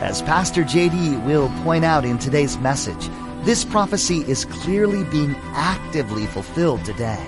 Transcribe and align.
As 0.00 0.22
Pastor 0.22 0.64
JD 0.64 1.24
will 1.24 1.48
point 1.62 1.84
out 1.84 2.04
in 2.04 2.18
today's 2.18 2.58
message, 2.58 3.08
this 3.42 3.64
prophecy 3.64 4.22
is 4.26 4.44
clearly 4.44 5.04
being 5.04 5.36
actively 5.52 6.26
fulfilled 6.26 6.84
today. 6.84 7.24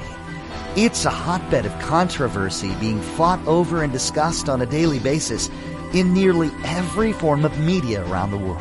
It's 0.74 1.04
a 1.04 1.10
hotbed 1.10 1.64
of 1.64 1.78
controversy 1.78 2.74
being 2.74 3.00
fought 3.00 3.44
over 3.46 3.82
and 3.84 3.92
discussed 3.92 4.48
on 4.48 4.60
a 4.60 4.66
daily 4.66 4.98
basis 4.98 5.48
in 5.94 6.12
nearly 6.12 6.50
every 6.64 7.12
form 7.12 7.44
of 7.44 7.58
media 7.60 8.04
around 8.08 8.32
the 8.32 8.36
world. 8.36 8.60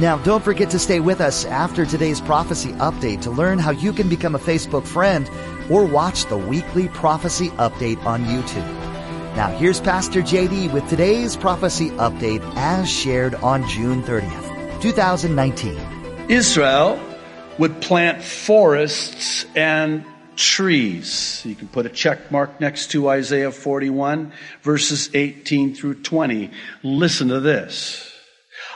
Now, 0.00 0.18
don't 0.18 0.44
forget 0.44 0.68
to 0.70 0.78
stay 0.78 1.00
with 1.00 1.20
us 1.20 1.46
after 1.46 1.86
today's 1.86 2.20
prophecy 2.20 2.72
update 2.74 3.22
to 3.22 3.30
learn 3.30 3.58
how 3.58 3.70
you 3.70 3.92
can 3.94 4.08
become 4.08 4.34
a 4.34 4.38
Facebook 4.38 4.86
friend 4.86 5.30
or 5.70 5.86
watch 5.86 6.26
the 6.26 6.36
weekly 6.36 6.88
prophecy 6.88 7.48
update 7.50 8.04
on 8.04 8.24
YouTube. 8.26 8.83
Now, 9.36 9.48
here's 9.48 9.80
Pastor 9.80 10.22
JD 10.22 10.72
with 10.72 10.88
today's 10.88 11.36
prophecy 11.36 11.90
update 11.90 12.40
as 12.54 12.88
shared 12.88 13.34
on 13.34 13.68
June 13.68 14.00
30th, 14.04 14.80
2019. 14.80 15.76
Israel 16.28 17.00
would 17.58 17.80
plant 17.80 18.22
forests 18.22 19.44
and 19.56 20.04
trees. 20.36 21.42
You 21.44 21.56
can 21.56 21.66
put 21.66 21.84
a 21.84 21.88
check 21.88 22.30
mark 22.30 22.60
next 22.60 22.92
to 22.92 23.08
Isaiah 23.08 23.50
41, 23.50 24.30
verses 24.62 25.10
18 25.12 25.74
through 25.74 26.02
20. 26.02 26.52
Listen 26.84 27.26
to 27.26 27.40
this. 27.40 28.08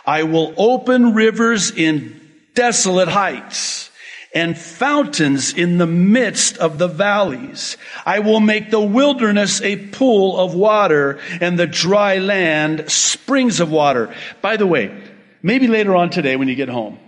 I 0.04 0.24
will 0.24 0.54
open 0.56 1.14
rivers 1.14 1.70
in 1.70 2.20
desolate 2.54 3.06
heights 3.06 3.87
and 4.34 4.58
fountains 4.58 5.54
in 5.54 5.78
the 5.78 5.86
midst 5.86 6.58
of 6.58 6.78
the 6.78 6.88
valleys. 6.88 7.76
I 8.04 8.18
will 8.18 8.40
make 8.40 8.70
the 8.70 8.80
wilderness 8.80 9.60
a 9.62 9.76
pool 9.88 10.38
of 10.38 10.54
water 10.54 11.18
and 11.40 11.58
the 11.58 11.66
dry 11.66 12.18
land 12.18 12.90
springs 12.90 13.60
of 13.60 13.70
water. 13.70 14.14
By 14.42 14.56
the 14.56 14.66
way, 14.66 14.94
maybe 15.42 15.66
later 15.66 15.96
on 15.96 16.10
today 16.10 16.36
when 16.36 16.48
you 16.48 16.54
get 16.54 16.68
home, 16.68 16.98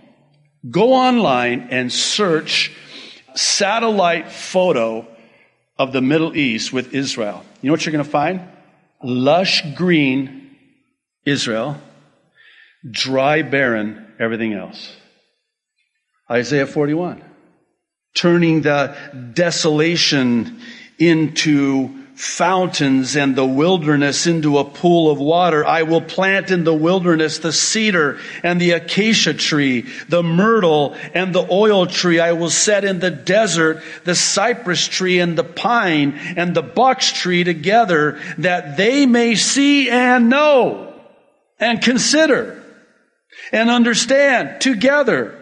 go 0.69 0.93
online 0.93 1.67
and 1.71 1.91
search 1.91 2.71
satellite 3.35 4.31
photo 4.31 5.07
of 5.77 5.93
the 5.93 6.01
Middle 6.01 6.35
East 6.35 6.73
with 6.73 6.93
Israel. 6.93 7.43
You 7.61 7.67
know 7.67 7.73
what 7.73 7.85
you're 7.85 7.93
going 7.93 8.03
to 8.03 8.09
find? 8.09 8.41
Lush 9.03 9.63
green 9.75 10.55
Israel, 11.25 11.77
dry 12.89 13.41
barren 13.41 14.13
everything 14.19 14.53
else. 14.53 14.95
Isaiah 16.31 16.65
41. 16.65 17.21
Turning 18.15 18.61
the 18.61 18.95
desolation 19.33 20.61
into 20.97 21.89
fountains 22.15 23.15
and 23.15 23.35
the 23.35 23.45
wilderness 23.45 24.27
into 24.27 24.59
a 24.59 24.63
pool 24.63 25.09
of 25.11 25.19
water. 25.19 25.65
I 25.65 25.83
will 25.83 26.01
plant 26.01 26.51
in 26.51 26.63
the 26.63 26.73
wilderness 26.73 27.39
the 27.39 27.51
cedar 27.51 28.19
and 28.43 28.61
the 28.61 28.71
acacia 28.71 29.33
tree, 29.33 29.87
the 30.07 30.21
myrtle 30.21 30.95
and 31.13 31.33
the 31.33 31.45
oil 31.51 31.87
tree. 31.87 32.19
I 32.19 32.33
will 32.33 32.51
set 32.51 32.85
in 32.85 32.99
the 32.99 33.11
desert 33.11 33.81
the 34.03 34.15
cypress 34.15 34.87
tree 34.87 35.19
and 35.19 35.37
the 35.37 35.43
pine 35.43 36.13
and 36.37 36.55
the 36.55 36.61
box 36.61 37.11
tree 37.11 37.43
together 37.43 38.19
that 38.37 38.77
they 38.77 39.05
may 39.05 39.35
see 39.35 39.89
and 39.89 40.29
know 40.29 40.93
and 41.59 41.81
consider 41.81 42.63
and 43.51 43.69
understand 43.69 44.61
together 44.61 45.40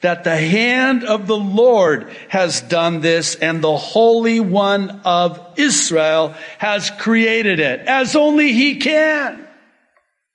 that 0.00 0.24
the 0.24 0.36
hand 0.36 1.04
of 1.04 1.26
the 1.26 1.36
Lord 1.36 2.08
has 2.28 2.60
done 2.60 3.00
this 3.00 3.34
and 3.34 3.62
the 3.62 3.76
Holy 3.76 4.40
One 4.40 5.02
of 5.04 5.40
Israel 5.56 6.34
has 6.58 6.90
created 6.90 7.58
it 7.58 7.80
as 7.80 8.14
only 8.14 8.52
He 8.52 8.76
can. 8.76 9.46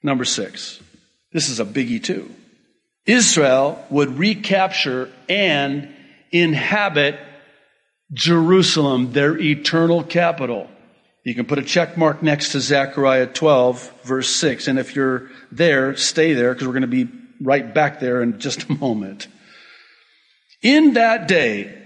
Number 0.02 0.26
six. 0.26 0.80
This 1.32 1.50
is 1.50 1.60
a 1.60 1.66
biggie 1.66 2.04
too. 2.04 2.30
Israel 3.06 3.84
would 3.90 4.18
recapture 4.18 5.10
and 5.28 5.94
inhabit 6.32 7.20
Jerusalem, 8.12 9.12
their 9.12 9.38
eternal 9.38 10.04
capital. 10.04 10.70
You 11.24 11.34
can 11.34 11.46
put 11.46 11.58
a 11.58 11.64
check 11.64 11.98
mark 11.98 12.22
next 12.22 12.52
to 12.52 12.60
Zechariah 12.60 13.28
12, 13.28 14.02
verse 14.04 14.30
6. 14.30 14.68
And 14.68 14.78
if 14.78 14.96
you're 14.96 15.30
there, 15.52 15.96
stay 15.96 16.34
there 16.34 16.54
because 16.54 16.68
we're 16.68 16.74
going 16.74 16.82
to 16.82 16.88
be 16.88 17.10
right 17.42 17.74
back 17.74 18.00
there 18.00 18.22
in 18.22 18.40
just 18.40 18.70
a 18.70 18.74
moment. 18.74 19.28
In 20.64 20.94
that 20.94 21.28
day, 21.28 21.78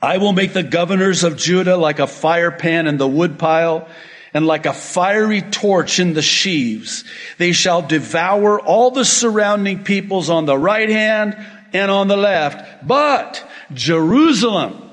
I 0.00 0.18
will 0.18 0.32
make 0.32 0.54
the 0.54 0.62
governors 0.62 1.22
of 1.22 1.36
Judah 1.36 1.76
like 1.76 1.98
a 1.98 2.06
fire 2.06 2.50
pan 2.50 2.86
in 2.86 2.96
the 2.96 3.06
woodpile 3.06 3.88
and 4.32 4.46
like 4.46 4.66
a 4.66 4.72
fiery 4.72 5.42
torch 5.42 6.00
in 6.00 6.14
the 6.14 6.22
sheaves. 6.22 7.04
They 7.38 7.52
shall 7.52 7.82
devour 7.82 8.58
all 8.60 8.90
the 8.90 9.04
surrounding 9.04 9.84
peoples 9.84 10.30
on 10.30 10.46
the 10.46 10.58
right 10.58 10.88
hand 10.88 11.36
and 11.72 11.90
on 11.90 12.08
the 12.08 12.16
left. 12.16 12.86
But 12.86 13.46
Jerusalem 13.72 14.90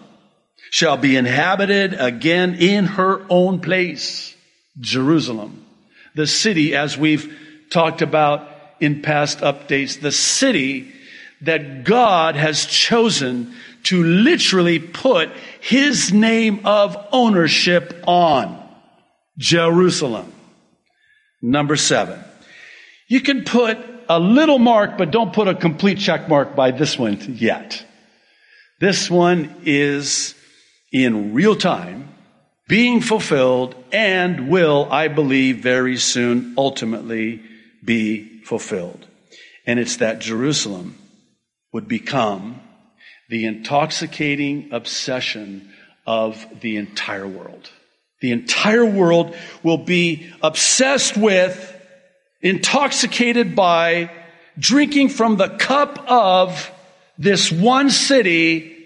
shall 0.70 0.98
be 0.98 1.16
inhabited 1.16 1.94
again 1.94 2.56
in 2.56 2.86
her 2.86 3.26
own 3.30 3.60
place. 3.60 4.36
Jerusalem. 4.80 5.66
The 6.16 6.28
city, 6.28 6.76
as 6.76 6.98
we've 6.98 7.38
talked 7.70 8.02
about 8.02 8.50
in 8.80 9.02
past 9.02 9.40
updates, 9.40 10.00
the 10.00 10.12
city 10.12 10.92
that 11.46 11.84
God 11.84 12.36
has 12.36 12.66
chosen 12.66 13.54
to 13.84 14.04
literally 14.04 14.80
put 14.80 15.30
his 15.59 16.14
name 16.14 16.62
of 16.66 16.98
ownership 17.12 18.04
on. 18.08 18.59
Jerusalem. 19.38 20.31
Number 21.42 21.76
seven. 21.76 22.24
You 23.08 23.22
can 23.22 23.44
put 23.44 23.78
a 24.08 24.20
little 24.20 24.59
mark, 24.59 24.98
but 24.98 25.12
don't 25.12 25.34
put 25.34 25.48
a 25.48 25.56
complete 25.56 25.98
check 25.98 26.30
mark 26.30 26.56
by 26.56 26.72
this 26.72 26.98
one 26.98 27.20
yet. 27.36 27.86
This 28.80 29.10
one 29.10 29.56
is 29.66 30.36
in 30.92 31.34
real 31.34 31.56
time, 31.56 32.10
being 32.68 33.02
fulfilled, 33.02 33.75
and 33.92 34.50
will, 34.50 34.88
I 34.92 35.08
believe, 35.08 35.60
very 35.60 35.98
soon 35.98 36.54
ultimately 36.58 37.42
be 37.84 38.42
fulfilled. 38.44 39.06
And 39.66 39.80
it's 39.80 39.98
that 39.98 40.20
Jerusalem 40.20 40.98
would 41.74 41.88
become 41.88 42.62
the 43.30 43.46
intoxicating 43.46 44.70
obsession 44.72 45.70
of 46.06 46.46
the 46.62 46.78
entire 46.78 47.28
world. 47.28 47.70
The 48.22 48.31
entire 48.31 48.86
world 48.86 49.36
will 49.64 49.80
be 49.80 50.31
obsessed 50.42 51.18
with, 51.18 51.75
intoxicated 52.42 53.56
by, 53.56 54.12
drinking 54.58 55.10
from 55.10 55.36
the 55.36 55.50
cup 55.50 56.06
of 56.08 56.72
this 57.18 57.52
one 57.52 57.90
city, 57.90 58.78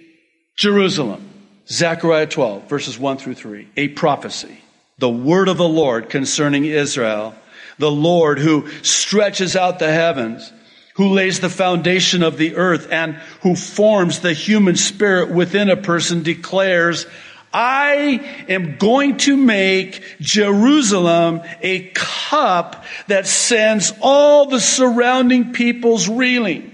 Jerusalem. 0.56 1.26
Zechariah 1.70 2.28
12, 2.28 2.70
verses 2.70 2.98
1 2.98 3.18
through 3.18 3.36
3. 3.36 3.68
A 3.76 3.90
prophecy. 3.90 4.58
The 5.00 5.10
word 5.10 5.50
of 5.50 5.58
the 5.58 5.68
Lord 5.68 6.10
concerning 6.10 6.64
Israel. 6.66 7.36
The 7.78 7.92
Lord 7.92 8.40
who 8.40 8.70
stretches 8.84 9.56
out 9.56 9.78
the 9.78 9.92
heavens 9.92 10.52
who 10.98 11.10
lays 11.10 11.40
the 11.40 11.50
foundation 11.50 12.24
of 12.24 12.38
the 12.38 12.56
earth 12.56 12.88
and 12.92 13.14
who 13.42 13.56
forms 13.56 14.20
the 14.20 14.34
human 14.34 14.76
spirit 14.76 15.30
within 15.30 15.70
a 15.70 15.78
person 15.78 16.24
declares, 16.24 17.06
I 17.54 18.46
am 18.50 18.78
going 18.78 19.18
to 19.18 19.38
make 19.38 20.04
Jerusalem 20.20 21.42
a 21.62 21.92
cup 21.94 22.84
that 23.08 23.28
sends 23.28 23.94
all 24.02 24.48
the 24.48 24.60
surrounding 24.60 25.54
peoples 25.54 26.10
reeling. 26.10 26.74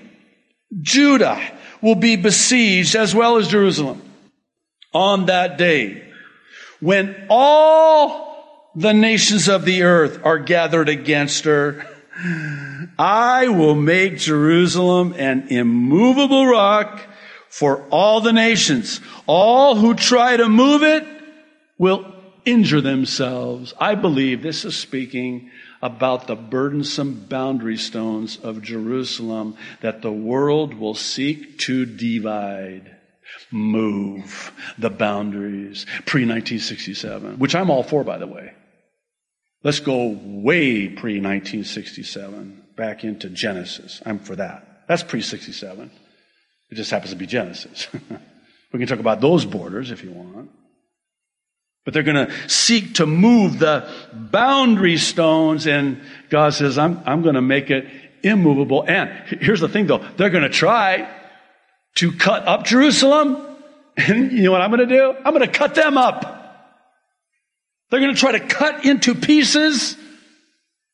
Judah 0.81 1.41
will 1.81 1.95
be 1.95 2.15
besieged 2.15 2.95
as 2.95 3.13
well 3.13 3.35
as 3.35 3.49
Jerusalem. 3.49 4.01
On 4.93 5.25
that 5.25 5.57
day, 5.57 6.01
when 6.79 7.27
all 7.29 8.71
the 8.75 8.93
nations 8.93 9.49
of 9.49 9.65
the 9.65 9.83
earth 9.83 10.19
are 10.23 10.39
gathered 10.39 10.87
against 10.87 11.43
her, 11.43 11.85
I 12.97 13.47
will 13.47 13.75
make 13.75 14.17
Jerusalem 14.17 15.13
an 15.17 15.47
immovable 15.49 16.45
rock 16.45 17.01
for 17.49 17.87
all 17.89 18.21
the 18.21 18.33
nations. 18.33 19.01
All 19.25 19.75
who 19.75 19.93
try 19.93 20.37
to 20.37 20.47
move 20.47 20.83
it 20.83 21.05
will 21.77 22.13
injure 22.45 22.81
themselves. 22.81 23.73
I 23.79 23.95
believe 23.95 24.41
this 24.41 24.65
is 24.65 24.75
speaking 24.75 25.49
about 25.81 26.27
the 26.27 26.35
burdensome 26.35 27.25
boundary 27.27 27.77
stones 27.77 28.37
of 28.37 28.61
Jerusalem 28.61 29.57
that 29.81 30.01
the 30.01 30.11
world 30.11 30.73
will 30.73 30.95
seek 30.95 31.59
to 31.59 31.85
divide. 31.85 32.95
Move 33.51 34.51
the 34.77 34.89
boundaries 34.89 35.85
pre 36.05 36.21
1967, 36.21 37.39
which 37.39 37.55
I'm 37.55 37.69
all 37.69 37.83
for, 37.83 38.03
by 38.03 38.17
the 38.17 38.27
way. 38.27 38.53
Let's 39.63 39.79
go 39.79 40.17
way 40.21 40.89
pre 40.89 41.21
1967, 41.21 42.63
back 42.75 43.03
into 43.03 43.29
Genesis. 43.29 44.01
I'm 44.05 44.19
for 44.19 44.35
that. 44.35 44.83
That's 44.87 45.03
pre 45.03 45.21
67. 45.21 45.89
It 46.69 46.75
just 46.75 46.91
happens 46.91 47.11
to 47.11 47.15
be 47.15 47.25
Genesis. 47.25 47.87
we 48.73 48.79
can 48.79 48.87
talk 48.87 48.99
about 48.99 49.21
those 49.21 49.45
borders 49.45 49.91
if 49.91 50.03
you 50.03 50.11
want. 50.11 50.49
But 51.85 51.93
they're 51.93 52.03
going 52.03 52.27
to 52.27 52.49
seek 52.49 52.95
to 52.95 53.05
move 53.05 53.59
the 53.59 53.89
boundary 54.13 54.97
stones, 54.97 55.67
and 55.67 56.01
God 56.29 56.53
says, 56.53 56.77
I'm, 56.77 57.01
I'm 57.05 57.21
going 57.21 57.35
to 57.35 57.41
make 57.41 57.69
it 57.69 57.87
immovable. 58.23 58.85
And 58.87 59.09
here's 59.41 59.59
the 59.59 59.67
thing 59.67 59.87
though, 59.87 60.05
they're 60.17 60.29
going 60.29 60.43
to 60.43 60.49
try 60.49 61.09
to 61.95 62.11
cut 62.11 62.47
up 62.47 62.65
Jerusalem. 62.65 63.49
And 63.95 64.31
you 64.31 64.41
know 64.41 64.51
what 64.51 64.61
I'm 64.61 64.71
going 64.71 64.89
to 64.89 64.95
do? 64.95 65.15
I'm 65.23 65.35
going 65.35 65.45
to 65.45 65.59
cut 65.59 65.75
them 65.75 65.99
up. 65.99 66.42
They're 67.93 68.01
going 68.01 68.15
to 68.15 68.19
try 68.19 68.31
to 68.31 68.39
cut 68.39 68.85
into 68.85 69.13
pieces 69.13 69.95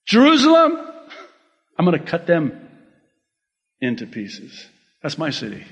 Jerusalem. 0.05 0.77
I'm 1.77 1.85
going 1.85 1.97
to 1.97 2.05
cut 2.05 2.27
them 2.27 2.59
into 3.79 4.05
pieces. 4.05 4.65
That's 5.01 5.17
my 5.17 5.29
city. 5.29 5.63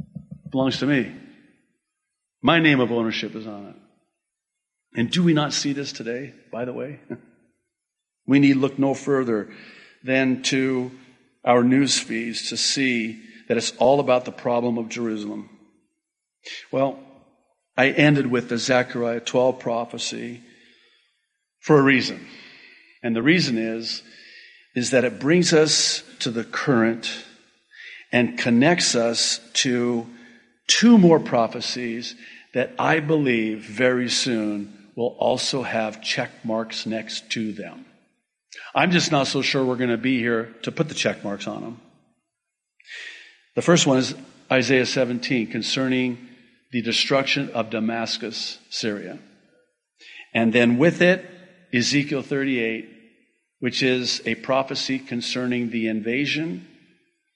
It 0.00 0.50
belongs 0.50 0.80
to 0.80 0.86
me. 0.86 1.14
My 2.42 2.58
name 2.58 2.80
of 2.80 2.90
ownership 2.90 3.36
is 3.36 3.46
on 3.46 3.66
it. 3.66 3.76
And 4.98 5.12
do 5.12 5.22
we 5.22 5.32
not 5.32 5.52
see 5.52 5.72
this 5.72 5.92
today, 5.92 6.34
by 6.50 6.64
the 6.64 6.72
way? 6.72 6.98
we 8.26 8.40
need 8.40 8.56
look 8.56 8.80
no 8.80 8.94
further 8.94 9.48
than 10.02 10.42
to 10.42 10.90
our 11.44 11.62
news 11.62 12.00
feeds 12.00 12.48
to 12.48 12.56
see 12.56 13.22
that 13.46 13.56
it's 13.56 13.76
all 13.76 14.00
about 14.00 14.24
the 14.24 14.32
problem 14.32 14.76
of 14.76 14.88
Jerusalem. 14.88 15.48
Well, 16.72 16.98
I 17.76 17.90
ended 17.90 18.26
with 18.26 18.48
the 18.48 18.58
Zechariah 18.58 19.20
12 19.20 19.58
prophecy 19.58 20.42
for 21.60 21.78
a 21.78 21.82
reason. 21.82 22.26
And 23.02 23.16
the 23.16 23.22
reason 23.22 23.56
is, 23.56 24.02
is 24.74 24.90
that 24.90 25.04
it 25.04 25.18
brings 25.18 25.52
us 25.52 26.02
to 26.20 26.30
the 26.30 26.44
current 26.44 27.10
and 28.12 28.38
connects 28.38 28.94
us 28.94 29.40
to 29.54 30.06
two 30.66 30.98
more 30.98 31.20
prophecies 31.20 32.14
that 32.54 32.72
I 32.78 33.00
believe 33.00 33.60
very 33.64 34.08
soon 34.08 34.90
will 34.96 35.16
also 35.18 35.62
have 35.62 36.02
check 36.02 36.30
marks 36.44 36.86
next 36.86 37.30
to 37.32 37.52
them. 37.52 37.84
I'm 38.74 38.90
just 38.90 39.12
not 39.12 39.26
so 39.26 39.42
sure 39.42 39.64
we're 39.64 39.76
going 39.76 39.90
to 39.90 39.96
be 39.96 40.18
here 40.18 40.54
to 40.62 40.72
put 40.72 40.88
the 40.88 40.94
check 40.94 41.24
marks 41.24 41.46
on 41.46 41.62
them. 41.62 41.80
The 43.54 43.62
first 43.62 43.86
one 43.86 43.98
is 43.98 44.14
Isaiah 44.50 44.86
17 44.86 45.48
concerning 45.48 46.29
the 46.72 46.82
destruction 46.82 47.50
of 47.50 47.70
Damascus, 47.70 48.58
Syria. 48.68 49.18
And 50.32 50.52
then 50.52 50.78
with 50.78 51.02
it, 51.02 51.24
Ezekiel 51.72 52.22
38, 52.22 52.88
which 53.58 53.82
is 53.82 54.22
a 54.24 54.34
prophecy 54.36 54.98
concerning 54.98 55.70
the 55.70 55.88
invasion 55.88 56.66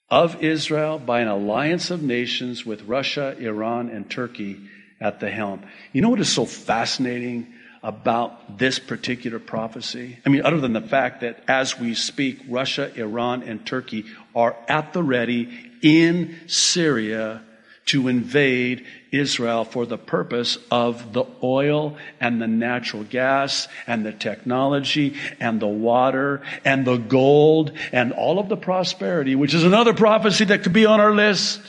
of 0.09 0.43
Israel 0.43 0.99
by 0.99 1.21
an 1.21 1.27
alliance 1.27 1.89
of 1.89 2.01
nations 2.01 2.65
with 2.65 2.83
Russia, 2.83 3.35
Iran, 3.39 3.89
and 3.89 4.09
Turkey 4.09 4.59
at 5.01 5.19
the 5.19 5.29
helm. 5.29 5.63
You 5.93 6.01
know 6.01 6.09
what 6.09 6.19
is 6.19 6.31
so 6.31 6.45
fascinating 6.45 7.53
about 7.83 8.57
this 8.57 8.79
particular 8.79 9.39
prophecy? 9.39 10.17
I 10.25 10.29
mean, 10.29 10.45
other 10.45 10.59
than 10.59 10.73
the 10.73 10.81
fact 10.81 11.21
that 11.21 11.43
as 11.47 11.79
we 11.79 11.93
speak, 11.93 12.39
Russia, 12.47 12.91
Iran, 12.95 13.43
and 13.43 13.65
Turkey 13.65 14.05
are 14.35 14.55
at 14.67 14.93
the 14.93 15.03
ready 15.03 15.71
in 15.81 16.35
Syria 16.47 17.43
to 17.87 18.07
invade 18.07 18.85
Israel 19.19 19.65
for 19.65 19.85
the 19.85 19.97
purpose 19.97 20.57
of 20.71 21.13
the 21.13 21.25
oil 21.43 21.97
and 22.19 22.41
the 22.41 22.47
natural 22.47 23.03
gas 23.03 23.67
and 23.87 24.05
the 24.05 24.11
technology 24.11 25.15
and 25.39 25.59
the 25.59 25.67
water 25.67 26.41
and 26.63 26.85
the 26.85 26.97
gold 26.97 27.71
and 27.91 28.11
all 28.13 28.39
of 28.39 28.49
the 28.49 28.57
prosperity, 28.57 29.35
which 29.35 29.53
is 29.53 29.63
another 29.63 29.93
prophecy 29.93 30.45
that 30.45 30.63
could 30.63 30.73
be 30.73 30.85
on 30.85 30.99
our 30.99 31.13
list. 31.13 31.61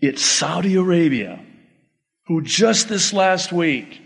It's 0.00 0.22
Saudi 0.22 0.76
Arabia 0.76 1.42
who 2.26 2.42
just 2.42 2.88
this 2.88 3.12
last 3.12 3.52
week 3.52 4.00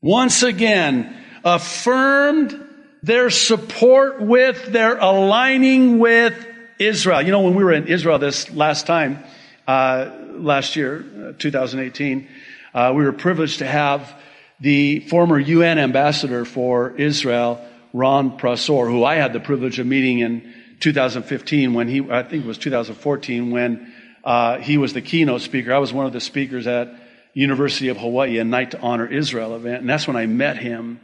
once 0.00 0.42
again 0.42 1.14
affirmed 1.44 2.66
their 3.02 3.30
support 3.30 4.20
with, 4.20 4.66
their 4.66 4.98
aligning 4.98 5.98
with 5.98 6.34
Israel. 6.78 7.22
You 7.22 7.30
know, 7.30 7.40
when 7.40 7.54
we 7.54 7.64
were 7.64 7.72
in 7.72 7.86
Israel 7.86 8.18
this 8.18 8.50
last 8.50 8.86
time, 8.86 9.22
uh, 9.66 10.17
last 10.38 10.76
year, 10.76 11.04
uh, 11.30 11.32
2018, 11.38 12.28
uh, 12.74 12.92
we 12.94 13.04
were 13.04 13.12
privileged 13.12 13.58
to 13.58 13.66
have 13.66 14.14
the 14.60 15.00
former 15.00 15.38
UN 15.38 15.78
ambassador 15.78 16.44
for 16.44 16.96
Israel, 16.96 17.64
Ron 17.92 18.38
Prosor, 18.38 18.90
who 18.90 19.04
I 19.04 19.16
had 19.16 19.32
the 19.32 19.40
privilege 19.40 19.78
of 19.78 19.86
meeting 19.86 20.20
in 20.20 20.52
2015 20.80 21.74
when 21.74 21.88
he, 21.88 22.00
I 22.10 22.22
think 22.22 22.44
it 22.44 22.46
was 22.46 22.58
2014 22.58 23.50
when 23.50 23.92
uh, 24.24 24.58
he 24.58 24.78
was 24.78 24.92
the 24.92 25.00
keynote 25.00 25.40
speaker. 25.42 25.72
I 25.72 25.78
was 25.78 25.92
one 25.92 26.06
of 26.06 26.12
the 26.12 26.20
speakers 26.20 26.66
at 26.66 26.92
University 27.34 27.88
of 27.88 27.96
Hawaii, 27.96 28.38
a 28.38 28.44
Night 28.44 28.72
to 28.72 28.80
Honor 28.80 29.06
Israel 29.06 29.54
event. 29.54 29.80
And 29.80 29.90
that's 29.90 30.06
when 30.06 30.16
I 30.16 30.26
met 30.26 30.58
him 30.58 31.00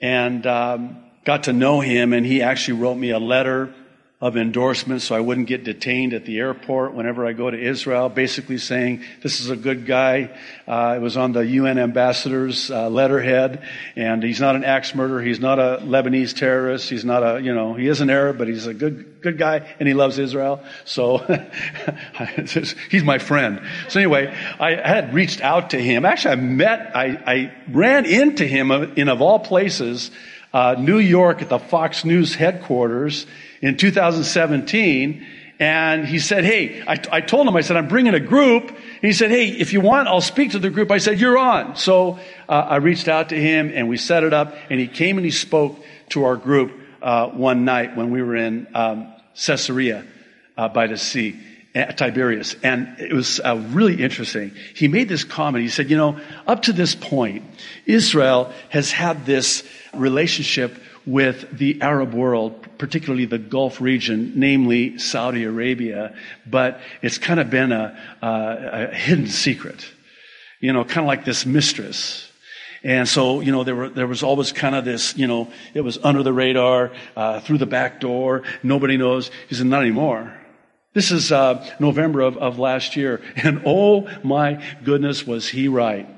and 0.00 0.46
um, 0.46 0.96
got 1.24 1.44
to 1.44 1.52
know 1.52 1.80
him. 1.80 2.12
And 2.12 2.26
he 2.26 2.42
actually 2.42 2.80
wrote 2.80 2.96
me 2.96 3.10
a 3.10 3.18
letter 3.18 3.72
of 4.20 4.36
endorsement 4.36 5.00
so 5.00 5.16
I 5.16 5.20
wouldn't 5.20 5.46
get 5.46 5.64
detained 5.64 6.12
at 6.12 6.26
the 6.26 6.38
airport 6.40 6.92
whenever 6.92 7.26
I 7.26 7.32
go 7.32 7.50
to 7.50 7.58
Israel, 7.58 8.10
basically 8.10 8.58
saying, 8.58 9.02
this 9.22 9.40
is 9.40 9.48
a 9.48 9.56
good 9.56 9.86
guy. 9.86 10.38
Uh, 10.68 10.94
it 10.96 11.00
was 11.00 11.16
on 11.16 11.32
the 11.32 11.40
UN 11.40 11.78
ambassador's 11.78 12.70
uh, 12.70 12.90
letterhead, 12.90 13.62
and 13.96 14.22
he's 14.22 14.38
not 14.38 14.56
an 14.56 14.64
axe 14.64 14.94
murderer. 14.94 15.22
He's 15.22 15.40
not 15.40 15.58
a 15.58 15.80
Lebanese 15.82 16.36
terrorist. 16.36 16.90
He's 16.90 17.04
not 17.04 17.22
a, 17.22 17.40
you 17.40 17.54
know, 17.54 17.72
he 17.72 17.86
is 17.86 18.02
an 18.02 18.10
Arab, 18.10 18.36
but 18.36 18.46
he's 18.46 18.66
a 18.66 18.74
good, 18.74 19.22
good 19.22 19.38
guy, 19.38 19.66
and 19.78 19.88
he 19.88 19.94
loves 19.94 20.18
Israel. 20.18 20.62
So 20.84 21.16
he's 22.90 23.02
my 23.02 23.16
friend. 23.16 23.62
So 23.88 24.00
anyway, 24.00 24.36
I 24.60 24.72
had 24.74 25.14
reached 25.14 25.40
out 25.40 25.70
to 25.70 25.80
him. 25.80 26.04
Actually, 26.04 26.32
I 26.32 26.36
met, 26.36 26.94
I, 26.94 27.06
I 27.26 27.52
ran 27.70 28.04
into 28.04 28.46
him 28.46 28.70
in, 28.70 29.08
of 29.08 29.22
all 29.22 29.38
places, 29.38 30.10
uh, 30.52 30.76
New 30.78 30.98
York 30.98 31.40
at 31.40 31.48
the 31.48 31.58
Fox 31.58 32.04
News 32.04 32.34
headquarters 32.34 33.24
in 33.60 33.76
2017. 33.76 35.26
And 35.58 36.06
he 36.06 36.18
said, 36.18 36.44
Hey, 36.44 36.82
I, 36.82 36.98
I, 37.12 37.20
told 37.20 37.46
him, 37.46 37.54
I 37.54 37.60
said, 37.60 37.76
I'm 37.76 37.88
bringing 37.88 38.14
a 38.14 38.20
group. 38.20 38.74
He 39.02 39.12
said, 39.12 39.30
Hey, 39.30 39.48
if 39.48 39.74
you 39.74 39.80
want, 39.82 40.08
I'll 40.08 40.22
speak 40.22 40.52
to 40.52 40.58
the 40.58 40.70
group. 40.70 40.90
I 40.90 40.98
said, 40.98 41.20
You're 41.20 41.36
on. 41.36 41.76
So 41.76 42.18
uh, 42.48 42.52
I 42.52 42.76
reached 42.76 43.08
out 43.08 43.28
to 43.28 43.36
him 43.36 43.70
and 43.74 43.88
we 43.88 43.98
set 43.98 44.24
it 44.24 44.32
up. 44.32 44.54
And 44.70 44.80
he 44.80 44.88
came 44.88 45.18
and 45.18 45.24
he 45.24 45.30
spoke 45.30 45.78
to 46.10 46.24
our 46.24 46.36
group 46.36 46.72
uh, 47.02 47.28
one 47.28 47.66
night 47.66 47.94
when 47.94 48.10
we 48.10 48.22
were 48.22 48.36
in 48.36 48.68
um, 48.74 49.12
Caesarea 49.34 50.06
uh, 50.56 50.68
by 50.68 50.86
the 50.86 50.96
sea. 50.96 51.38
Tiberias. 51.72 52.56
And 52.64 52.98
it 52.98 53.12
was 53.12 53.38
uh, 53.38 53.64
really 53.70 54.02
interesting. 54.02 54.50
He 54.74 54.88
made 54.88 55.08
this 55.08 55.22
comment. 55.22 55.62
He 55.62 55.70
said, 55.70 55.88
you 55.88 55.96
know, 55.96 56.20
up 56.46 56.62
to 56.62 56.72
this 56.72 56.96
point, 56.96 57.44
Israel 57.86 58.52
has 58.70 58.90
had 58.90 59.24
this 59.24 59.62
relationship 59.94 60.76
with 61.06 61.56
the 61.56 61.80
Arab 61.80 62.12
world, 62.14 62.66
particularly 62.78 63.24
the 63.24 63.38
Gulf 63.38 63.80
region, 63.80 64.32
namely 64.36 64.98
Saudi 64.98 65.44
Arabia, 65.44 66.14
but 66.46 66.80
it's 67.02 67.18
kind 67.18 67.40
of 67.40 67.50
been 67.50 67.72
a, 67.72 67.98
a, 68.22 68.88
a 68.90 68.94
hidden 68.94 69.26
secret. 69.26 69.86
You 70.60 70.72
know, 70.72 70.84
kind 70.84 71.00
of 71.00 71.06
like 71.06 71.24
this 71.24 71.46
mistress. 71.46 72.30
And 72.82 73.08
so, 73.08 73.40
you 73.40 73.52
know, 73.52 73.64
there, 73.64 73.74
were, 73.74 73.88
there 73.88 74.06
was 74.06 74.22
always 74.22 74.52
kind 74.52 74.74
of 74.74 74.84
this, 74.84 75.16
you 75.16 75.26
know, 75.26 75.50
it 75.74 75.82
was 75.82 75.98
under 76.02 76.22
the 76.22 76.32
radar, 76.32 76.92
uh, 77.16 77.40
through 77.40 77.58
the 77.58 77.66
back 77.66 78.00
door. 78.00 78.42
Nobody 78.62 78.96
knows. 78.96 79.30
He 79.48 79.54
said, 79.54 79.66
not 79.66 79.82
anymore. 79.82 80.34
This 80.92 81.10
is 81.10 81.30
uh, 81.30 81.66
November 81.78 82.20
of, 82.20 82.36
of 82.36 82.58
last 82.58 82.96
year. 82.96 83.22
And 83.36 83.62
oh 83.64 84.08
my 84.24 84.62
goodness, 84.82 85.26
was 85.26 85.48
he 85.48 85.68
right. 85.68 86.08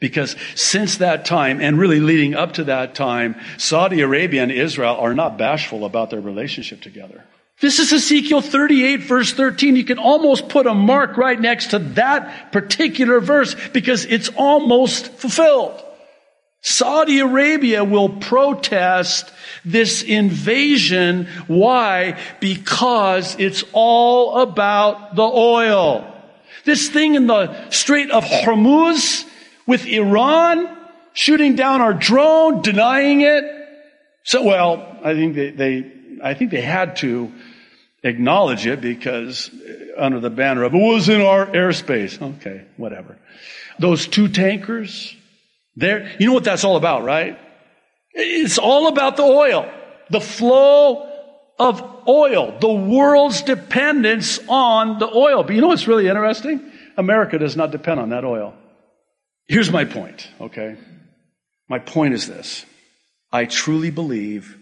Because 0.00 0.36
since 0.54 0.98
that 0.98 1.24
time, 1.24 1.60
and 1.60 1.78
really 1.78 2.00
leading 2.00 2.34
up 2.34 2.54
to 2.54 2.64
that 2.64 2.94
time, 2.94 3.36
Saudi 3.56 4.00
Arabia 4.00 4.42
and 4.42 4.52
Israel 4.52 4.96
are 4.96 5.14
not 5.14 5.38
bashful 5.38 5.84
about 5.84 6.10
their 6.10 6.20
relationship 6.20 6.80
together. 6.82 7.24
This 7.60 7.78
is 7.78 7.92
Ezekiel 7.92 8.40
38 8.40 9.02
verse 9.04 9.32
13. 9.32 9.76
You 9.76 9.84
can 9.84 9.98
almost 9.98 10.48
put 10.48 10.66
a 10.66 10.74
mark 10.74 11.16
right 11.16 11.40
next 11.40 11.70
to 11.70 11.78
that 11.78 12.52
particular 12.52 13.20
verse 13.20 13.54
because 13.72 14.04
it's 14.04 14.28
almost 14.36 15.06
fulfilled. 15.12 15.80
Saudi 16.60 17.20
Arabia 17.20 17.84
will 17.84 18.08
protest 18.08 19.30
this 19.64 20.02
invasion. 20.02 21.28
Why? 21.46 22.18
Because 22.40 23.36
it's 23.38 23.64
all 23.72 24.40
about 24.40 25.14
the 25.14 25.22
oil. 25.22 26.10
This 26.64 26.88
thing 26.88 27.14
in 27.14 27.26
the 27.26 27.70
Strait 27.70 28.10
of 28.10 28.24
Hormuz 28.24 29.26
with 29.66 29.86
Iran 29.86 30.76
shooting 31.12 31.54
down 31.56 31.80
our 31.80 31.94
drone, 31.94 32.62
denying 32.62 33.22
it. 33.22 33.44
So, 34.24 34.42
well, 34.42 34.98
I 35.02 35.14
think 35.14 35.34
they, 35.34 35.50
they 35.50 35.92
I 36.22 36.34
think 36.34 36.50
they 36.50 36.60
had 36.60 36.96
to 36.96 37.32
acknowledge 38.02 38.66
it 38.66 38.80
because 38.80 39.50
uh, 39.50 40.00
under 40.00 40.20
the 40.20 40.30
banner 40.30 40.64
of 40.64 40.74
it 40.74 40.78
was 40.78 41.08
in 41.08 41.20
our 41.20 41.46
airspace. 41.46 42.20
Okay, 42.36 42.64
whatever. 42.76 43.18
Those 43.78 44.06
two 44.06 44.28
tankers, 44.28 45.14
there, 45.76 46.14
you 46.18 46.26
know 46.28 46.34
what 46.34 46.44
that's 46.44 46.64
all 46.64 46.76
about, 46.76 47.04
right? 47.04 47.38
It's 48.12 48.58
all 48.58 48.88
about 48.88 49.16
the 49.16 49.24
oil, 49.24 49.68
the 50.10 50.20
flow 50.20 51.10
of 51.58 51.82
oil, 52.08 52.56
the 52.60 52.72
world's 52.72 53.42
dependence 53.42 54.38
on 54.48 54.98
the 54.98 55.08
oil. 55.08 55.42
But 55.42 55.54
you 55.54 55.60
know 55.60 55.68
what's 55.68 55.88
really 55.88 56.08
interesting? 56.08 56.70
America 56.96 57.38
does 57.38 57.56
not 57.56 57.72
depend 57.72 58.00
on 58.00 58.10
that 58.10 58.24
oil. 58.24 58.54
Here's 59.46 59.70
my 59.70 59.84
point, 59.84 60.28
okay? 60.40 60.76
My 61.68 61.78
point 61.78 62.14
is 62.14 62.26
this. 62.26 62.64
I 63.30 63.44
truly 63.44 63.90
believe 63.90 64.58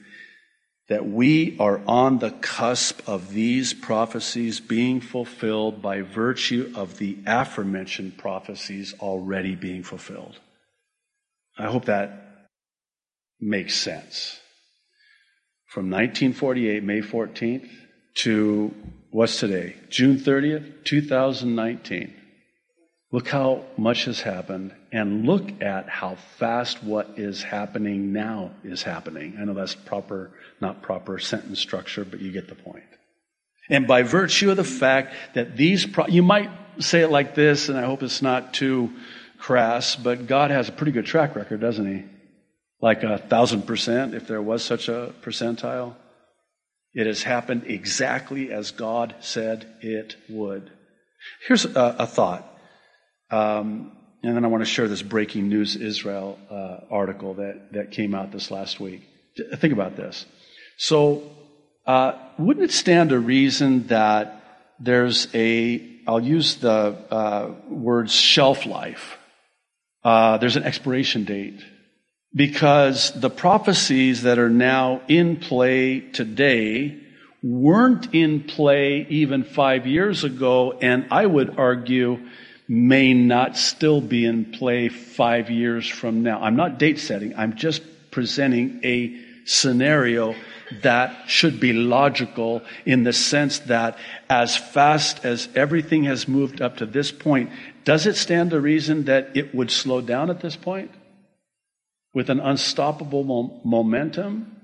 that 0.89 1.07
we 1.07 1.57
are 1.59 1.81
on 1.87 2.19
the 2.19 2.31
cusp 2.31 3.09
of 3.09 3.33
these 3.33 3.73
prophecies 3.73 4.61
being 4.61 5.01
fulfilled 5.01 5.81
by 5.81 6.03
virtue 6.03 6.73
of 6.75 6.99
the 6.99 7.19
aforementioned 7.27 8.19
prophecies 8.19 8.95
already 9.01 9.55
being 9.55 9.83
fulfilled. 9.83 10.39
I 11.57 11.67
hope 11.67 11.85
that 11.85 12.49
makes 13.41 13.75
sense. 13.75 14.39
From 15.67 15.87
1948, 15.87 16.83
May 16.83 17.01
14th, 17.01 17.69
to 18.17 18.75
what's 19.11 19.39
today? 19.41 19.77
June 19.89 20.19
30th, 20.19 20.85
2019. 20.85 22.15
Look 23.13 23.29
how 23.29 23.67
much 23.77 24.07
has 24.07 24.23
happened, 24.23 24.75
and 24.91 25.27
look 25.27 25.61
at 25.61 25.87
how 25.87 26.17
fast 26.39 26.83
what 26.83 27.11
is 27.19 27.43
happening 27.43 28.15
now 28.15 28.53
is 28.65 28.83
happening. 28.83 29.37
I 29.39 29.45
know 29.45 29.53
that's 29.53 29.75
proper, 29.75 30.31
not 30.63 30.81
proper 30.81 31.19
sentence 31.19 31.61
structure, 31.61 32.07
but 32.07 32.21
you 32.21 32.33
get 32.33 32.49
the 32.49 32.55
point. 32.55 32.85
And 33.69 33.87
by 33.87 34.03
virtue 34.03 34.51
of 34.51 34.57
the 34.57 34.65
fact 34.65 35.15
that 35.35 35.59
these, 35.59 35.85
pro- 35.85 36.07
you 36.07 36.23
might 36.23 36.51
say 36.79 37.03
it 37.03 37.11
like 37.11 37.35
this, 37.35 37.69
and 37.69 37.79
I 37.79 37.83
hope 37.83 38.03
it's 38.03 38.23
not 38.23 38.55
too 38.55 38.91
crass, 39.39 39.95
but 39.95 40.27
God 40.27 40.51
has 40.51 40.71
a 40.71 40.73
pretty 40.73 40.93
good 40.93 41.07
track 41.07 41.37
record, 41.37 41.61
doesn't 41.61 41.87
He? 41.87 42.05
Like 42.81 43.03
a 43.03 43.19
thousand 43.19 43.67
percent, 43.67 44.15
if 44.15 44.27
there 44.27 44.41
was 44.41 44.65
such 44.65 44.89
a 44.89 45.13
percentile. 45.21 45.97
It 46.95 47.07
has 47.07 47.23
happened 47.23 47.65
exactly 47.67 48.51
as 48.51 48.71
God 48.71 49.15
said 49.21 49.67
it 49.83 50.17
would. 50.31 50.71
Here's 51.47 51.67
a, 51.67 51.97
a 51.99 52.07
thought. 52.07 52.49
Um, 53.33 53.93
and 54.23 54.37
then 54.37 54.45
I 54.45 54.49
want 54.49 54.63
to 54.63 54.71
share 54.71 54.87
this 54.87 55.03
breaking 55.03 55.49
news 55.49 55.75
Israel 55.75 56.39
uh, 56.51 56.81
article 56.91 57.35
that, 57.35 57.73
that 57.73 57.91
came 57.91 58.15
out 58.15 58.31
this 58.31 58.51
last 58.51 58.79
week. 58.79 59.03
Think 59.57 59.73
about 59.73 59.97
this. 59.97 60.27
So, 60.77 61.31
uh, 61.87 62.13
wouldn't 62.39 62.65
it 62.65 62.73
stand 62.73 63.11
to 63.11 63.19
reason 63.19 63.89
that 63.89 64.75
there's 64.79 65.29
a, 65.35 66.01
I'll 66.07 66.21
use 66.21 66.57
the 66.57 66.97
uh, 67.11 67.55
words 67.69 68.13
shelf 68.13 68.67
life. 68.67 69.17
Uh, 70.05 70.39
there's 70.39 70.57
an 70.57 70.65
expiration 70.65 71.25
date 71.25 71.61
because 72.35 73.13
the 73.19 73.31
prophecies 73.31 74.23
that 74.23 74.39
are 74.39 74.51
now 74.51 75.01
in 75.09 75.37
play 75.37 76.01
today 76.01 77.01
weren't 77.43 78.15
in 78.15 78.45
play 78.45 79.07
even 79.09 79.43
five 79.45 79.87
years 79.87 80.23
ago, 80.23 80.73
and 80.73 81.07
I 81.11 81.27
would 81.27 81.59
argue 81.59 82.21
may 82.69 83.13
not 83.13 83.57
still 83.57 84.01
be 84.01 84.25
in 84.25 84.53
play 84.53 84.89
five 84.89 85.51
years 85.51 85.87
from 85.89 86.23
now. 86.23 86.41
I'm 86.41 86.57
not 86.57 86.79
date 86.79 86.99
setting. 86.99 87.35
I'm 87.37 87.57
just 87.57 87.83
presenting 88.11 88.81
a 88.85 89.19
scenario 89.45 90.35
that 90.83 91.29
should 91.29 91.61
be 91.61 91.73
logical 91.73 92.63
in 92.87 93.05
the 93.05 93.13
sense 93.13 93.59
that 93.61 93.99
as 94.31 94.57
fast 94.57 95.25
as 95.25 95.49
everything 95.55 96.05
has 96.05 96.27
moved 96.27 96.63
up 96.63 96.79
to 96.79 96.87
this 96.87 97.13
point, 97.13 97.51
does 97.85 98.07
it 98.07 98.17
stand 98.17 98.51
to 98.51 98.61
reason 98.61 99.05
that 99.05 99.37
it 99.37 99.55
would 99.55 99.71
slow 99.71 100.01
down 100.01 100.31
at 100.31 100.41
this 100.41 100.57
point? 100.57 100.91
With 102.15 102.31
an 102.31 102.41
unstoppable 102.41 103.25
mo- 103.25 103.61
momentum? 103.65 104.62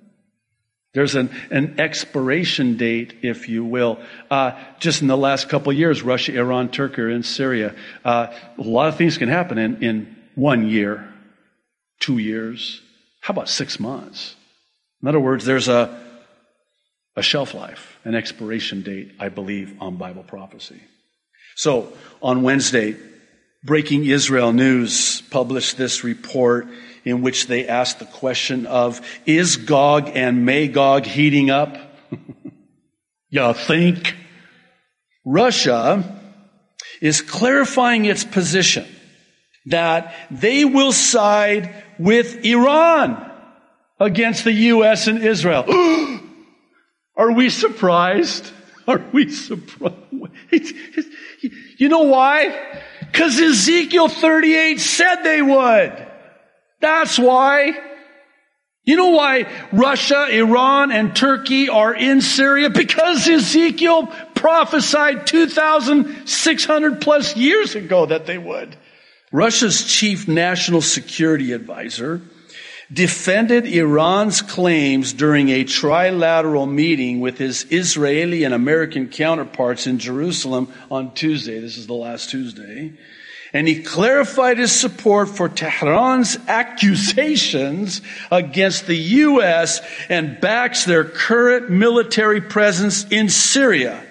There's 0.98 1.14
an, 1.14 1.30
an 1.52 1.78
expiration 1.78 2.76
date, 2.76 3.18
if 3.22 3.48
you 3.48 3.64
will. 3.64 4.00
Uh, 4.32 4.60
just 4.80 5.00
in 5.00 5.06
the 5.06 5.16
last 5.16 5.48
couple 5.48 5.70
of 5.70 5.78
years, 5.78 6.02
Russia, 6.02 6.36
Iran, 6.36 6.72
Turkey, 6.72 7.02
and 7.02 7.24
Syria. 7.24 7.76
Uh, 8.04 8.34
a 8.58 8.62
lot 8.62 8.88
of 8.88 8.96
things 8.96 9.16
can 9.16 9.28
happen 9.28 9.58
in, 9.58 9.80
in 9.80 10.16
one 10.34 10.68
year, 10.68 11.08
two 12.00 12.18
years. 12.18 12.82
How 13.20 13.30
about 13.30 13.48
six 13.48 13.78
months? 13.78 14.34
In 15.00 15.06
other 15.06 15.20
words, 15.20 15.44
there's 15.44 15.68
a, 15.68 16.02
a 17.14 17.22
shelf 17.22 17.54
life, 17.54 18.00
an 18.02 18.16
expiration 18.16 18.82
date, 18.82 19.12
I 19.20 19.28
believe, 19.28 19.76
on 19.80 19.98
Bible 19.98 20.24
prophecy. 20.24 20.82
So 21.54 21.92
on 22.20 22.42
Wednesday, 22.42 22.96
Breaking 23.64 24.04
Israel 24.04 24.52
News 24.52 25.20
published 25.30 25.76
this 25.76 26.04
report 26.04 26.68
in 27.04 27.22
which 27.22 27.48
they 27.48 27.66
asked 27.66 27.98
the 27.98 28.04
question 28.04 28.66
of, 28.66 29.00
is 29.26 29.56
Gog 29.56 30.10
and 30.14 30.44
Magog 30.44 31.04
heating 31.06 31.50
up? 31.50 31.76
you 33.30 33.52
think? 33.54 34.14
Russia 35.24 36.20
is 37.00 37.20
clarifying 37.20 38.04
its 38.04 38.24
position 38.24 38.86
that 39.66 40.14
they 40.30 40.64
will 40.64 40.92
side 40.92 41.84
with 41.98 42.44
Iran 42.44 43.28
against 44.00 44.44
the 44.44 44.52
U.S. 44.52 45.08
and 45.08 45.22
Israel. 45.22 45.64
Are 47.16 47.32
we 47.32 47.50
surprised? 47.50 48.52
Are 48.86 49.04
we 49.12 49.30
surprised? 49.30 49.96
You 51.78 51.88
know 51.88 52.02
why? 52.02 52.82
Because 53.10 53.40
Ezekiel 53.40 54.08
38 54.08 54.80
said 54.80 55.22
they 55.22 55.42
would. 55.42 56.06
That's 56.80 57.18
why. 57.18 57.78
You 58.84 58.96
know 58.96 59.10
why 59.10 59.46
Russia, 59.70 60.28
Iran, 60.30 60.92
and 60.92 61.14
Turkey 61.14 61.68
are 61.68 61.94
in 61.94 62.22
Syria? 62.22 62.70
Because 62.70 63.28
Ezekiel 63.28 64.06
prophesied 64.34 65.26
2,600 65.26 67.00
plus 67.00 67.36
years 67.36 67.74
ago 67.74 68.06
that 68.06 68.24
they 68.24 68.38
would. 68.38 68.76
Russia's 69.30 69.84
chief 69.84 70.26
national 70.26 70.80
security 70.80 71.52
advisor 71.52 72.22
defended 72.92 73.66
Iran's 73.66 74.40
claims 74.40 75.12
during 75.12 75.50
a 75.50 75.64
trilateral 75.64 76.70
meeting 76.70 77.20
with 77.20 77.38
his 77.38 77.66
Israeli 77.70 78.44
and 78.44 78.54
American 78.54 79.08
counterparts 79.08 79.86
in 79.86 79.98
Jerusalem 79.98 80.72
on 80.90 81.12
Tuesday. 81.14 81.58
This 81.60 81.76
is 81.76 81.86
the 81.86 81.94
last 81.94 82.30
Tuesday 82.30 82.92
and 83.52 83.66
he 83.66 83.82
clarified 83.82 84.58
his 84.58 84.72
support 84.72 85.28
for 85.28 85.48
Tehran's 85.48 86.36
accusations 86.48 88.02
against 88.30 88.86
the 88.86 88.96
U.S. 88.96 89.80
and 90.08 90.40
backs 90.40 90.84
their 90.84 91.04
current 91.04 91.70
military 91.70 92.40
presence 92.40 93.04
in 93.10 93.28
Syria, 93.28 94.04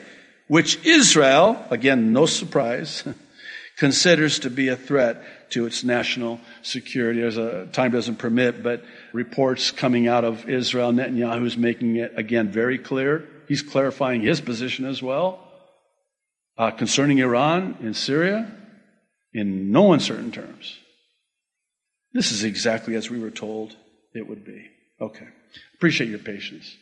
which 0.48 0.84
Israel, 0.86 1.64
again, 1.70 2.14
no 2.14 2.26
surprise, 2.26 3.04
considers 3.78 4.40
to 4.40 4.50
be 4.50 4.70
a 4.70 4.76
threat 4.76 5.22
to 5.52 5.66
its 5.66 5.84
national 5.84 6.40
security. 6.68 7.22
As 7.22 7.38
a 7.38 7.66
time 7.68 7.92
doesn't 7.92 8.18
permit, 8.18 8.62
but 8.62 8.84
reports 9.14 9.72
coming 9.72 10.08
out 10.08 10.24
of 10.24 10.50
Israel, 10.50 10.92
Netanyahu 10.92 11.46
is 11.46 11.58
making 11.58 11.96
it 11.96 12.14
again 12.16 12.50
very 12.50 12.78
clear. 12.78 13.28
He's 13.48 13.62
clarifying 13.62 14.22
his 14.22 14.42
position 14.42 14.86
as 14.86 15.02
well 15.02 15.40
uh, 16.58 16.72
concerning 16.72 17.20
Iran 17.20 17.78
and 17.82 17.96
Syria 17.96 18.52
in 19.34 19.72
no 19.72 19.94
uncertain 19.94 20.32
terms. 20.32 20.78
This 22.14 22.32
is 22.32 22.44
exactly 22.44 22.96
as 22.96 23.10
we 23.10 23.20
were 23.20 23.32
told 23.32 23.76
it 24.14 24.28
would 24.28 24.44
be. 24.44 24.68
Okay. 25.00 25.28
Appreciate 25.76 26.10
your 26.10 26.20
patience. 26.20 26.76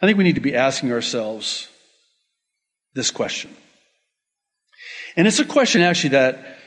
I 0.00 0.06
think 0.06 0.18
we 0.18 0.24
need 0.24 0.34
to 0.34 0.40
be 0.40 0.54
asking 0.54 0.92
ourselves 0.92 1.68
this 2.94 3.10
question. 3.10 3.54
And 5.16 5.26
it's 5.26 5.40
a 5.40 5.44
question 5.44 5.80
actually 5.80 6.10
that 6.10 6.58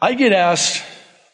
I 0.00 0.14
get 0.14 0.32
asked 0.32 0.82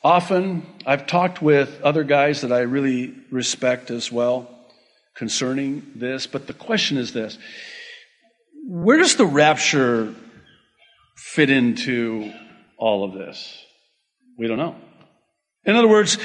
often. 0.03 0.67
I've 0.87 1.07
talked 1.07 1.41
with 1.41 1.81
other 1.83 2.05
guys 2.05 2.41
that 2.41 2.53
I 2.53 2.61
really 2.61 3.15
respect 3.31 3.91
as 3.91 4.11
well. 4.11 4.49
concerning 5.15 5.83
this, 5.95 6.27
but 6.27 6.47
the 6.47 6.55
question 6.55 6.97
is 6.97 7.13
this 7.13 7.39
where 8.67 8.97
does 8.97 9.17
the 9.17 9.27
rapture 9.27 10.15
fit 11.17 11.51
into 11.51 12.33
all 12.79 13.05
of 13.05 13.13
this? 13.13 13.59
We 14.39 14.47
don't 14.47 14.59
know. 14.59 14.77
In 15.65 15.77
other 15.77 15.89
words, 15.89 16.19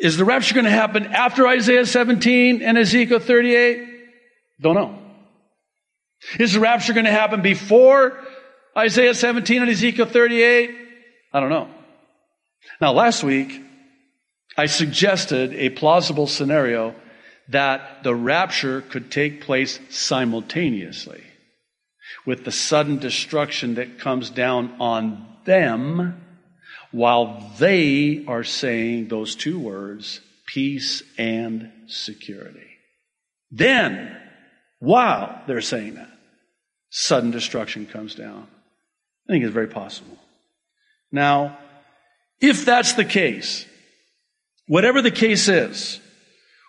is 0.00 0.16
the 0.16 0.24
rapture 0.24 0.54
going 0.54 0.64
to 0.64 0.70
happen 0.70 1.06
after 1.06 1.46
Isaiah 1.46 1.86
17 1.86 2.62
and 2.62 2.76
Ezekiel 2.76 3.18
38? 3.18 3.86
Don't 4.60 4.74
know. 4.74 4.98
Is 6.38 6.54
the 6.54 6.60
rapture 6.60 6.92
going 6.92 7.06
to 7.06 7.12
happen 7.12 7.42
before 7.42 8.18
Isaiah 8.76 9.14
17 9.14 9.62
and 9.62 9.70
Ezekiel 9.70 10.06
38? 10.06 10.70
I 11.32 11.40
don't 11.40 11.50
know. 11.50 11.68
Now, 12.80 12.92
last 12.92 13.22
week, 13.22 13.62
I 14.56 14.66
suggested 14.66 15.52
a 15.54 15.70
plausible 15.70 16.26
scenario 16.26 16.94
that 17.48 18.02
the 18.02 18.14
rapture 18.14 18.80
could 18.80 19.10
take 19.10 19.42
place 19.42 19.78
simultaneously 19.90 21.22
with 22.24 22.44
the 22.44 22.52
sudden 22.52 22.98
destruction 22.98 23.74
that 23.74 23.98
comes 23.98 24.30
down 24.30 24.76
on 24.80 25.26
them 25.44 26.20
while 26.90 27.52
they 27.58 28.24
are 28.26 28.44
saying 28.44 29.08
those 29.08 29.34
two 29.34 29.58
words, 29.58 30.20
peace 30.46 31.02
and 31.18 31.70
security. 31.86 32.60
Then, 33.50 34.16
while 34.78 35.42
they're 35.46 35.60
saying 35.60 35.94
that, 35.96 36.10
sudden 36.90 37.30
destruction 37.30 37.86
comes 37.86 38.14
down. 38.14 38.46
I 39.28 39.32
think 39.32 39.44
it's 39.44 39.52
very 39.52 39.68
possible. 39.68 40.18
Now, 41.10 41.58
if 42.40 42.64
that's 42.64 42.94
the 42.94 43.04
case, 43.04 43.66
whatever 44.66 45.02
the 45.02 45.10
case 45.10 45.48
is, 45.48 46.00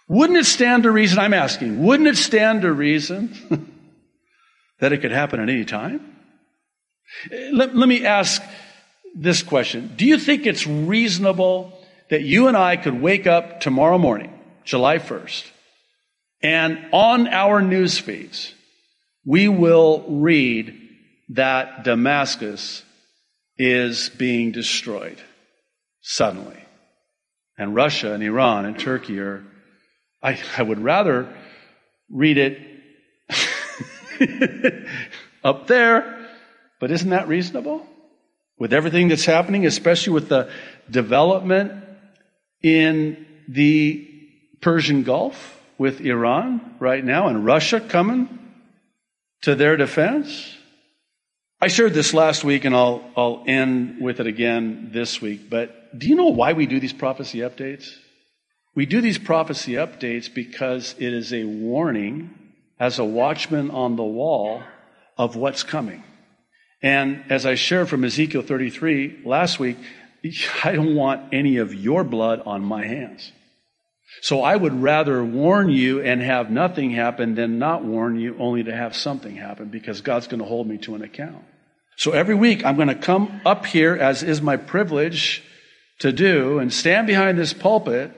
wouldn't 0.07 0.37
it 0.37 0.45
stand 0.45 0.83
to 0.83 0.91
reason, 0.91 1.19
I'm 1.19 1.33
asking, 1.33 1.83
wouldn't 1.83 2.07
it 2.07 2.17
stand 2.17 2.61
to 2.61 2.71
reason 2.71 3.33
that 4.79 4.93
it 4.93 5.01
could 5.01 5.11
happen 5.11 5.39
at 5.39 5.49
any 5.49 5.65
time? 5.65 6.15
Let, 7.31 7.75
let 7.75 7.87
me 7.87 8.05
ask 8.05 8.41
this 9.15 9.41
question. 9.41 9.93
Do 9.95 10.05
you 10.05 10.19
think 10.19 10.45
it's 10.45 10.67
reasonable 10.67 11.77
that 12.09 12.21
you 12.21 12.47
and 12.47 12.55
I 12.55 12.77
could 12.77 13.01
wake 13.01 13.25
up 13.25 13.61
tomorrow 13.61 13.97
morning, 13.97 14.37
July 14.63 14.99
1st, 14.99 15.49
and 16.43 16.85
on 16.91 17.27
our 17.27 17.61
news 17.61 17.97
feeds, 17.97 18.53
we 19.25 19.47
will 19.47 20.05
read 20.07 20.79
that 21.29 21.83
Damascus 21.83 22.83
is 23.57 24.09
being 24.09 24.51
destroyed 24.51 25.19
suddenly. 26.05 26.63
And 27.57 27.73
Russia 27.73 28.13
and 28.13 28.21
Iran 28.21 28.65
and 28.65 28.77
Turkey 28.77 29.19
are, 29.19 29.43
I, 30.21 30.39
I 30.55 30.61
would 30.61 30.79
rather 30.79 31.27
read 32.11 32.37
it 32.37 32.61
up 35.43 35.65
there, 35.65 36.29
but 36.79 36.91
isn't 36.91 37.09
that 37.09 37.27
reasonable? 37.27 37.87
With 38.59 38.71
everything 38.71 39.07
that's 39.07 39.25
happening, 39.25 39.65
especially 39.65 40.13
with 40.13 40.29
the 40.29 40.51
development 40.89 41.83
in 42.61 43.25
the 43.47 44.07
Persian 44.61 45.03
Gulf 45.03 45.59
with 45.79 46.01
Iran 46.01 46.75
right 46.79 47.03
now 47.03 47.27
and 47.29 47.43
Russia 47.43 47.79
coming 47.79 48.39
to 49.41 49.55
their 49.55 49.75
defense. 49.75 50.55
I 51.59 51.67
shared 51.67 51.95
this 51.95 52.13
last 52.13 52.43
week 52.43 52.63
and 52.63 52.75
I'll, 52.75 53.03
I'll 53.17 53.43
end 53.47 54.01
with 54.01 54.19
it 54.19 54.27
again 54.27 54.91
this 54.93 55.19
week, 55.19 55.49
but 55.49 55.84
do 55.97 56.07
you 56.07 56.15
know 56.15 56.29
why 56.29 56.53
we 56.53 56.65
do 56.65 56.79
these 56.79 56.93
prophecy 56.93 57.39
updates? 57.39 57.89
We 58.75 58.85
do 58.85 59.01
these 59.01 59.17
prophecy 59.17 59.73
updates 59.73 60.33
because 60.33 60.95
it 60.97 61.13
is 61.13 61.33
a 61.33 61.45
warning 61.45 62.31
as 62.79 62.99
a 62.99 63.05
watchman 63.05 63.71
on 63.71 63.95
the 63.95 64.03
wall 64.03 64.63
of 65.17 65.35
what's 65.35 65.63
coming. 65.63 66.03
And 66.81 67.23
as 67.29 67.45
I 67.45 67.55
shared 67.55 67.89
from 67.89 68.03
Ezekiel 68.03 68.41
33 68.41 69.21
last 69.25 69.59
week, 69.59 69.77
I 70.63 70.73
don't 70.73 70.95
want 70.95 71.33
any 71.33 71.57
of 71.57 71.73
your 71.73 72.03
blood 72.03 72.41
on 72.45 72.61
my 72.61 72.85
hands. 72.85 73.31
So 74.21 74.41
I 74.41 74.55
would 74.55 74.81
rather 74.81 75.23
warn 75.23 75.69
you 75.69 76.01
and 76.01 76.21
have 76.21 76.49
nothing 76.49 76.91
happen 76.91 77.35
than 77.35 77.59
not 77.59 77.83
warn 77.83 78.19
you 78.19 78.35
only 78.39 78.63
to 78.63 78.75
have 78.75 78.95
something 78.95 79.35
happen 79.35 79.69
because 79.69 80.01
God's 80.01 80.27
going 80.27 80.39
to 80.39 80.45
hold 80.45 80.67
me 80.67 80.77
to 80.79 80.95
an 80.95 81.01
account. 81.01 81.43
So 81.97 82.11
every 82.11 82.35
week 82.35 82.65
I'm 82.65 82.75
going 82.75 82.87
to 82.87 82.95
come 82.95 83.41
up 83.45 83.65
here 83.65 83.95
as 83.95 84.21
is 84.23 84.41
my 84.41 84.57
privilege 84.57 85.43
to 85.99 86.11
do 86.11 86.59
and 86.59 86.73
stand 86.73 87.07
behind 87.07 87.37
this 87.37 87.53
pulpit 87.53 88.11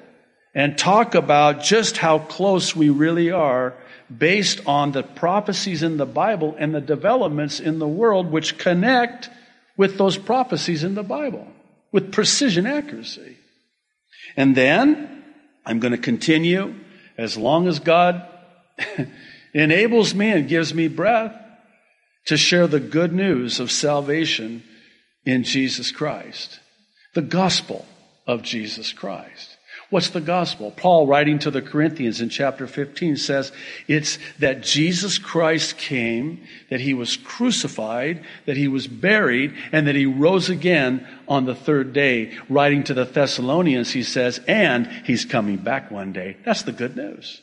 and 0.54 0.78
talk 0.78 1.16
about 1.16 1.62
just 1.62 1.98
how 1.98 2.20
close 2.20 2.76
we 2.76 2.90
really 2.90 3.32
are 3.32 3.76
based 4.16 4.62
on 4.66 4.92
the 4.92 5.04
prophecies 5.04 5.84
in 5.84 5.98
the 5.98 6.06
Bible 6.06 6.56
and 6.58 6.74
the 6.74 6.82
developments 6.82 7.60
in 7.60 7.80
the 7.80 7.88
world 7.88 8.32
which 8.32 8.58
connect 8.58 9.30
with 9.76 9.98
those 9.98 10.18
prophecies 10.18 10.84
in 10.84 10.96
the 10.96 11.04
Bible 11.04 11.48
with 11.92 12.12
precision 12.12 12.66
accuracy. 12.66 13.38
And 14.36 14.56
then 14.56 15.24
I'm 15.66 15.80
going 15.80 15.92
to 15.92 15.98
continue 15.98 16.76
as 17.18 17.38
long 17.38 17.68
as 17.68 17.80
God 17.80 18.28
enables 19.54 20.16
me 20.16 20.32
and 20.32 20.48
gives 20.48 20.74
me 20.74 20.88
breath 20.88 21.36
to 22.28 22.38
share 22.38 22.68
the 22.68 22.80
good 22.80 23.14
news 23.14 23.60
of 23.60 23.72
salvation 23.72 24.64
in 25.26 25.44
Jesus 25.44 25.92
Christ, 25.92 26.60
the 27.18 27.22
gospel 27.24 27.84
of 28.28 28.44
Jesus 28.44 28.94
Christ. 28.94 29.58
What's 29.90 30.12
the 30.12 30.22
gospel? 30.22 30.70
Paul, 30.70 31.08
writing 31.08 31.40
to 31.40 31.50
the 31.50 31.64
Corinthians 31.64 32.22
in 32.22 32.30
chapter 32.30 32.68
15, 32.68 33.18
says 33.18 33.52
it's 33.88 34.20
that 34.38 34.62
Jesus 34.62 35.18
Christ 35.18 35.80
came, 35.80 36.44
that 36.70 36.80
he 36.80 36.94
was 36.94 37.18
crucified, 37.18 38.24
that 38.46 38.56
he 38.56 38.68
was 38.68 38.86
buried, 38.86 39.56
and 39.72 39.88
that 39.88 39.96
he 39.96 40.06
rose 40.06 40.48
again 40.52 41.08
on 41.28 41.46
the 41.46 41.56
third 41.56 41.92
day. 41.92 42.38
Writing 42.50 42.84
to 42.84 42.94
the 42.94 43.06
Thessalonians, 43.06 43.90
he 43.90 44.04
says, 44.04 44.40
and 44.48 44.86
he's 45.04 45.26
coming 45.26 45.58
back 45.58 45.90
one 45.90 46.14
day. 46.14 46.38
That's 46.46 46.62
the 46.62 46.72
good 46.72 46.96
news. 46.96 47.42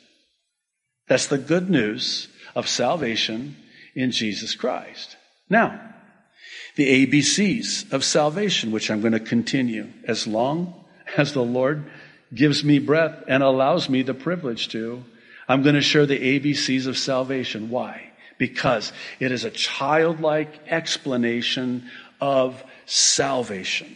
That's 1.09 1.27
the 1.27 1.37
good 1.37 1.69
news 1.69 2.29
of 2.55 2.69
salvation 2.69 3.57
in 3.93 4.11
Jesus 4.11 4.55
Christ. 4.55 5.17
Now, 5.49 5.94
the 6.75 7.05
ABCs 7.05 7.91
of 7.93 8.03
salvation, 8.03 8.71
which 8.71 8.91
I'm 8.91 9.01
going 9.01 9.13
to 9.13 9.19
continue 9.19 9.87
as 10.07 10.27
long 10.27 10.73
as 11.17 11.33
the 11.33 11.43
Lord 11.43 11.85
gives 12.33 12.63
me 12.63 12.79
breath 12.79 13.23
and 13.27 13.41
allows 13.41 13.89
me 13.89 14.01
the 14.01 14.13
privilege 14.13 14.69
to, 14.69 15.03
I'm 15.47 15.63
going 15.63 15.75
to 15.75 15.81
share 15.81 16.05
the 16.05 16.39
ABCs 16.39 16.87
of 16.87 16.97
salvation. 16.97 17.69
Why? 17.69 18.11
Because 18.37 18.91
it 19.19 19.31
is 19.31 19.45
a 19.45 19.51
childlike 19.51 20.67
explanation 20.67 21.89
of 22.19 22.61
salvation. 22.85 23.95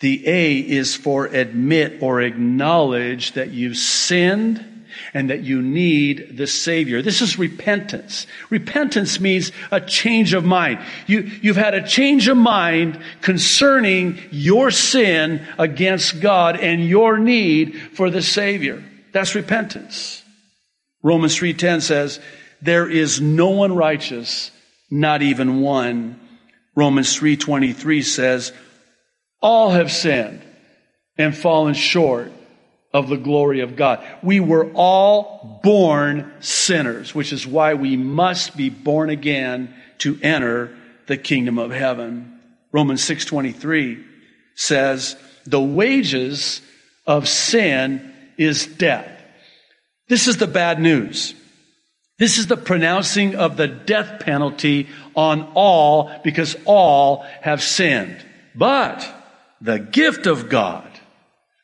The 0.00 0.26
A 0.28 0.58
is 0.58 0.96
for 0.96 1.26
admit 1.26 2.02
or 2.02 2.20
acknowledge 2.20 3.32
that 3.32 3.50
you've 3.50 3.78
sinned 3.78 4.64
and 5.12 5.30
that 5.30 5.42
you 5.42 5.60
need 5.62 6.36
the 6.36 6.46
Savior. 6.46 7.02
This 7.02 7.20
is 7.20 7.38
repentance. 7.38 8.26
Repentance 8.48 9.20
means 9.20 9.52
a 9.70 9.80
change 9.80 10.34
of 10.34 10.44
mind. 10.44 10.80
You, 11.06 11.30
you've 11.42 11.56
had 11.56 11.74
a 11.74 11.86
change 11.86 12.28
of 12.28 12.36
mind 12.36 13.00
concerning 13.20 14.18
your 14.30 14.70
sin 14.70 15.46
against 15.58 16.20
God 16.20 16.58
and 16.58 16.86
your 16.86 17.18
need 17.18 17.80
for 17.94 18.10
the 18.10 18.22
Savior. 18.22 18.82
That's 19.12 19.34
repentance. 19.34 20.22
Romans 21.02 21.36
3.10 21.36 21.82
says, 21.82 22.20
there 22.62 22.88
is 22.88 23.20
no 23.20 23.50
one 23.50 23.74
righteous, 23.74 24.50
not 24.90 25.22
even 25.22 25.60
one. 25.60 26.20
Romans 26.76 27.18
3.23 27.18 28.04
says, 28.04 28.52
all 29.40 29.70
have 29.70 29.90
sinned 29.90 30.42
and 31.16 31.36
fallen 31.36 31.74
short 31.74 32.30
of 32.92 33.08
the 33.08 33.16
glory 33.16 33.60
of 33.60 33.76
God. 33.76 34.04
We 34.22 34.40
were 34.40 34.70
all 34.72 35.60
born 35.62 36.32
sinners, 36.40 37.14
which 37.14 37.32
is 37.32 37.46
why 37.46 37.74
we 37.74 37.96
must 37.96 38.56
be 38.56 38.68
born 38.68 39.10
again 39.10 39.74
to 39.98 40.18
enter 40.22 40.76
the 41.06 41.16
kingdom 41.16 41.58
of 41.58 41.70
heaven. 41.70 42.40
Romans 42.72 43.02
6:23 43.02 43.98
says, 44.54 45.16
"The 45.46 45.60
wages 45.60 46.62
of 47.06 47.28
sin 47.28 48.12
is 48.36 48.66
death." 48.66 49.10
This 50.08 50.26
is 50.26 50.38
the 50.38 50.46
bad 50.46 50.80
news. 50.80 51.34
This 52.18 52.38
is 52.38 52.48
the 52.48 52.56
pronouncing 52.56 53.34
of 53.34 53.56
the 53.56 53.68
death 53.68 54.20
penalty 54.20 54.88
on 55.14 55.42
all 55.54 56.10
because 56.22 56.56
all 56.64 57.24
have 57.40 57.62
sinned. 57.62 58.16
But 58.54 59.08
the 59.60 59.78
gift 59.78 60.26
of 60.26 60.48
God 60.48 60.89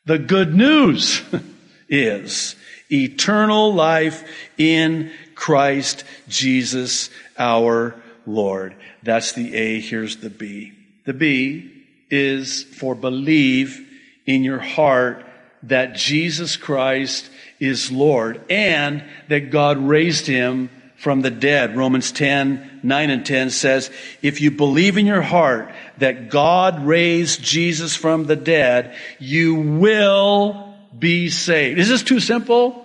the 0.07 0.17
good 0.17 0.55
news 0.55 1.21
is 1.89 2.55
eternal 2.89 3.73
life 3.73 4.23
in 4.57 5.11
Christ 5.35 6.05
Jesus 6.29 7.09
our 7.37 7.93
Lord. 8.25 8.75
That's 9.03 9.33
the 9.33 9.53
A. 9.53 9.81
Here's 9.81 10.17
the 10.17 10.29
B. 10.29 10.71
The 11.03 11.13
B 11.13 11.83
is 12.09 12.63
for 12.63 12.95
believe 12.95 13.85
in 14.25 14.43
your 14.45 14.59
heart 14.59 15.25
that 15.63 15.95
Jesus 15.95 16.55
Christ 16.55 17.29
is 17.59 17.91
Lord 17.91 18.41
and 18.49 19.03
that 19.27 19.51
God 19.51 19.77
raised 19.77 20.25
him 20.25 20.69
from 20.97 21.21
the 21.21 21.31
dead. 21.31 21.77
Romans 21.77 22.11
10, 22.11 22.81
9 22.83 23.09
and 23.09 23.25
10 23.25 23.51
says, 23.51 23.91
if 24.21 24.41
you 24.41 24.51
believe 24.51 24.97
in 24.97 25.05
your 25.05 25.21
heart 25.21 25.71
that 25.99 26.29
God 26.29 26.83
raised 26.85 27.43
Jesus 27.43 27.95
from 27.95 28.25
the 28.25 28.35
dead, 28.35 28.95
you 29.19 29.55
will 29.55 30.75
be 30.97 31.29
saved. 31.29 31.79
Is 31.79 31.87
this 31.87 32.03
too 32.03 32.19
simple? 32.19 32.83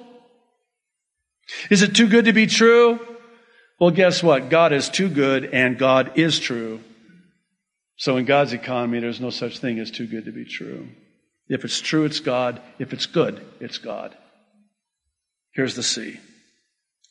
Is 1.70 1.82
it 1.82 1.96
too 1.96 2.06
good 2.06 2.26
to 2.26 2.32
be 2.32 2.46
true? 2.46 3.00
Well, 3.80 3.90
guess 3.90 4.22
what? 4.22 4.50
God 4.50 4.72
is 4.72 4.88
too 4.90 5.08
good 5.08 5.46
and 5.46 5.78
God 5.78 6.12
is 6.16 6.38
true. 6.38 6.80
So 7.96 8.18
in 8.18 8.26
God's 8.26 8.52
economy, 8.52 9.00
there's 9.00 9.20
no 9.20 9.30
such 9.30 9.58
thing 9.58 9.78
as 9.78 9.90
too 9.90 10.06
good 10.06 10.26
to 10.26 10.32
be 10.32 10.44
true. 10.44 10.88
If 11.48 11.64
it's 11.64 11.80
true, 11.80 12.04
it's 12.04 12.20
God. 12.20 12.60
If 12.78 12.92
it's 12.92 13.06
good, 13.06 13.44
it's 13.60 13.78
God. 13.78 14.16
Here's 15.54 15.76
the 15.76 15.82
C. 15.82 16.18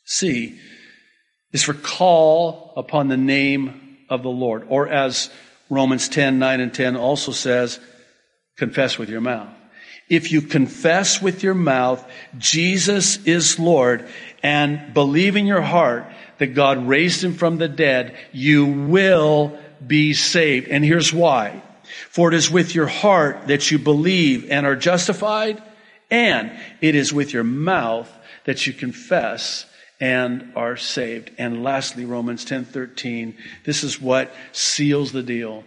C 0.04 0.58
is 1.52 1.62
for 1.62 1.74
call 1.74 2.72
upon 2.76 3.08
the 3.08 3.16
name 3.16 3.98
of 4.08 4.22
the 4.22 4.30
Lord. 4.30 4.64
Or 4.68 4.88
as 4.88 5.30
Romans 5.70 6.08
10, 6.08 6.38
9 6.38 6.60
and 6.60 6.74
10 6.74 6.96
also 6.96 7.32
says, 7.32 7.80
confess 8.56 8.98
with 8.98 9.08
your 9.08 9.20
mouth. 9.20 9.48
If 10.08 10.32
you 10.32 10.42
confess 10.42 11.22
with 11.22 11.42
your 11.42 11.54
mouth 11.54 12.06
Jesus 12.36 13.24
is 13.24 13.58
Lord 13.58 14.08
and 14.42 14.92
believe 14.92 15.36
in 15.36 15.46
your 15.46 15.62
heart 15.62 16.06
that 16.38 16.48
God 16.48 16.86
raised 16.86 17.24
him 17.24 17.34
from 17.34 17.58
the 17.58 17.68
dead, 17.68 18.16
you 18.32 18.66
will 18.66 19.58
be 19.86 20.12
saved. 20.12 20.68
And 20.68 20.84
here's 20.84 21.12
why. 21.12 21.62
For 22.10 22.28
it 22.28 22.34
is 22.34 22.50
with 22.50 22.74
your 22.74 22.86
heart 22.86 23.48
that 23.48 23.70
you 23.70 23.78
believe 23.78 24.50
and 24.50 24.66
are 24.66 24.76
justified, 24.76 25.62
and 26.10 26.52
it 26.80 26.94
is 26.94 27.12
with 27.12 27.32
your 27.32 27.44
mouth 27.44 28.10
that 28.44 28.66
you 28.66 28.72
confess 28.72 29.66
and 30.02 30.52
are 30.56 30.76
saved. 30.76 31.30
And 31.38 31.62
lastly, 31.62 32.04
Romans 32.04 32.44
10:13, 32.44 33.36
this 33.64 33.84
is 33.84 34.02
what 34.02 34.34
seals 34.50 35.12
the 35.12 35.22
deal. 35.22 35.64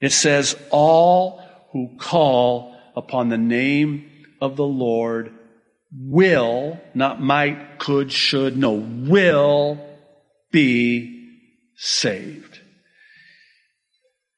It 0.00 0.12
says, 0.12 0.56
"All 0.70 1.42
who 1.72 1.96
call 1.98 2.74
upon 2.96 3.28
the 3.28 3.36
name 3.36 4.10
of 4.40 4.56
the 4.56 4.66
Lord 4.66 5.34
will, 5.92 6.80
not 6.94 7.20
might, 7.20 7.78
could, 7.78 8.10
should, 8.10 8.56
no, 8.56 8.72
will 8.72 9.78
be 10.50 11.28
saved." 11.76 12.58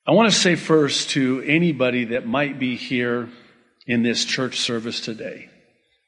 I 0.05 0.11
want 0.11 0.29
to 0.33 0.37
say 0.37 0.57
first 0.57 1.11
to 1.11 1.41
anybody 1.47 2.07
that 2.07 2.27
might 2.27 2.59
be 2.59 2.75
here 2.75 3.29
in 3.87 4.03
this 4.03 4.25
church 4.25 4.59
service 4.59 5.01
today 5.01 5.52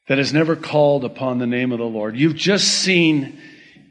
that 0.07 0.17
has 0.17 0.33
never 0.33 0.55
called 0.55 1.03
upon 1.03 1.39
the 1.39 1.47
name 1.47 1.71
of 1.71 1.79
the 1.79 1.85
Lord. 1.85 2.15
You've 2.15 2.35
just 2.35 2.67
seen 2.67 3.39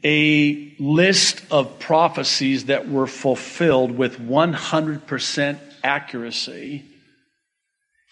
a 0.04 0.74
list 0.78 1.42
of 1.50 1.78
prophecies 1.78 2.66
that 2.66 2.88
were 2.88 3.06
fulfilled 3.06 3.96
with 3.96 4.18
100% 4.18 5.58
accuracy 5.82 6.84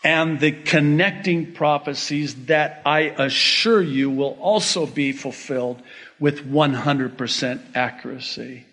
and 0.04 0.40
the 0.40 0.50
connecting 0.50 1.52
prophecies 1.52 2.46
that 2.46 2.82
I 2.84 3.00
assure 3.00 3.80
you 3.80 4.10
will 4.10 4.36
also 4.40 4.86
be 4.86 5.12
fulfilled 5.12 5.80
with 6.18 6.44
100% 6.44 7.60
accuracy. 7.74 8.66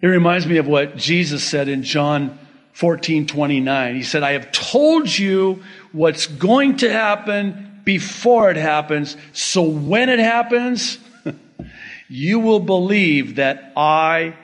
It 0.00 0.06
reminds 0.06 0.46
me 0.46 0.56
of 0.56 0.66
what 0.66 0.96
Jesus 0.96 1.44
said 1.44 1.68
in 1.68 1.84
John 1.84 2.38
14, 2.72 3.26
29. 3.26 3.94
He 3.94 4.02
said, 4.02 4.22
I 4.22 4.32
have 4.32 4.50
told 4.50 5.16
you 5.16 5.62
what's 5.92 6.26
going 6.26 6.78
to 6.78 6.90
happen 6.90 7.67
before 7.88 8.50
it 8.50 8.58
happens. 8.58 9.16
So 9.32 9.62
when 9.62 10.10
it 10.10 10.18
happens, 10.18 10.98
you 12.10 12.38
will 12.38 12.60
believe 12.60 13.36
that 13.36 13.72
I 13.78 14.36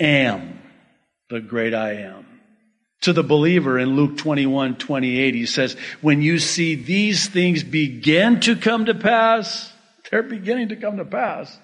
am 0.00 0.60
the 1.28 1.38
great 1.38 1.72
I 1.72 1.92
am. 1.92 2.26
To 3.02 3.12
the 3.12 3.22
believer 3.22 3.78
in 3.78 3.94
Luke 3.94 4.16
21, 4.18 4.74
28, 4.74 5.34
he 5.36 5.46
says, 5.46 5.76
when 6.00 6.20
you 6.20 6.40
see 6.40 6.74
these 6.74 7.28
things 7.28 7.62
begin 7.62 8.40
to 8.40 8.56
come 8.56 8.86
to 8.86 8.94
pass, 8.96 9.72
they're 10.10 10.24
beginning 10.24 10.70
to 10.70 10.76
come 10.76 10.96
to 10.96 11.04
pass. 11.04 11.56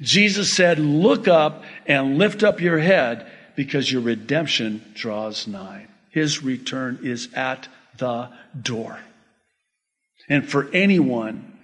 Jesus 0.00 0.52
said, 0.52 0.80
Look 0.80 1.28
up 1.28 1.62
and 1.86 2.18
lift 2.18 2.42
up 2.42 2.60
your 2.60 2.80
head 2.80 3.30
because 3.54 3.92
your 3.92 4.02
redemption 4.02 4.84
draws 4.92 5.46
nigh. 5.46 5.86
His 6.10 6.42
return 6.42 6.98
is 7.04 7.28
at 7.32 7.68
the 7.96 8.30
door. 8.60 8.98
And 10.30 10.48
for 10.48 10.70
anyone 10.72 11.58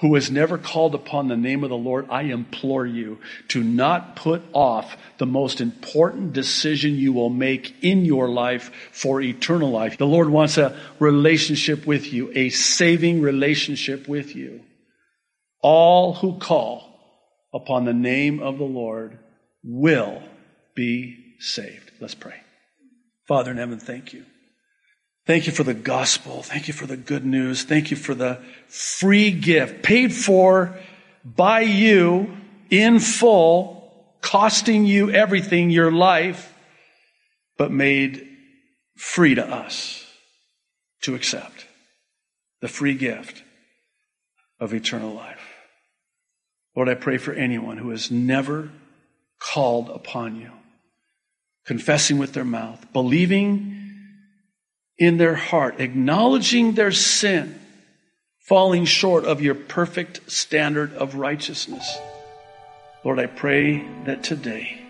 who 0.00 0.14
has 0.16 0.30
never 0.30 0.58
called 0.58 0.94
upon 0.94 1.28
the 1.28 1.36
name 1.36 1.64
of 1.64 1.70
the 1.70 1.76
Lord, 1.76 2.08
I 2.10 2.22
implore 2.22 2.84
you 2.84 3.18
to 3.48 3.62
not 3.62 4.16
put 4.16 4.42
off 4.52 4.96
the 5.18 5.26
most 5.26 5.60
important 5.60 6.32
decision 6.32 6.96
you 6.96 7.12
will 7.12 7.30
make 7.30 7.74
in 7.82 8.04
your 8.04 8.28
life 8.28 8.70
for 8.92 9.20
eternal 9.22 9.70
life. 9.70 9.96
The 9.96 10.06
Lord 10.06 10.28
wants 10.28 10.58
a 10.58 10.78
relationship 10.98 11.86
with 11.86 12.12
you, 12.12 12.30
a 12.34 12.50
saving 12.50 13.22
relationship 13.22 14.06
with 14.06 14.36
you. 14.36 14.60
All 15.62 16.14
who 16.14 16.38
call 16.38 16.92
upon 17.54 17.84
the 17.84 17.94
name 17.94 18.42
of 18.42 18.58
the 18.58 18.64
Lord 18.64 19.18
will 19.62 20.22
be 20.74 21.36
saved. 21.38 21.92
Let's 22.00 22.16
pray. 22.16 22.40
Father 23.28 23.52
in 23.52 23.56
heaven, 23.56 23.78
thank 23.78 24.12
you. 24.12 24.26
Thank 25.24 25.46
you 25.46 25.52
for 25.52 25.62
the 25.62 25.74
gospel. 25.74 26.42
Thank 26.42 26.66
you 26.66 26.74
for 26.74 26.86
the 26.86 26.96
good 26.96 27.24
news. 27.24 27.62
Thank 27.62 27.90
you 27.90 27.96
for 27.96 28.14
the 28.14 28.40
free 28.66 29.30
gift 29.30 29.82
paid 29.82 30.12
for 30.12 30.76
by 31.24 31.60
you 31.60 32.36
in 32.70 32.98
full, 32.98 34.16
costing 34.20 34.84
you 34.84 35.10
everything, 35.10 35.70
your 35.70 35.92
life, 35.92 36.52
but 37.56 37.70
made 37.70 38.26
free 38.96 39.34
to 39.36 39.46
us 39.46 40.04
to 41.02 41.14
accept 41.14 41.66
the 42.60 42.68
free 42.68 42.94
gift 42.94 43.42
of 44.58 44.74
eternal 44.74 45.12
life. 45.12 45.40
Lord, 46.74 46.88
I 46.88 46.94
pray 46.94 47.18
for 47.18 47.32
anyone 47.32 47.76
who 47.76 47.90
has 47.90 48.10
never 48.10 48.70
called 49.38 49.90
upon 49.90 50.36
you, 50.36 50.50
confessing 51.66 52.18
with 52.18 52.32
their 52.32 52.44
mouth, 52.44 52.92
believing 52.92 53.91
in 54.98 55.16
their 55.16 55.34
heart, 55.34 55.80
acknowledging 55.80 56.72
their 56.72 56.92
sin, 56.92 57.58
falling 58.38 58.84
short 58.84 59.24
of 59.24 59.40
your 59.40 59.54
perfect 59.54 60.30
standard 60.30 60.92
of 60.94 61.14
righteousness. 61.14 61.98
Lord, 63.04 63.18
I 63.18 63.26
pray 63.26 63.84
that 64.04 64.22
today, 64.22 64.80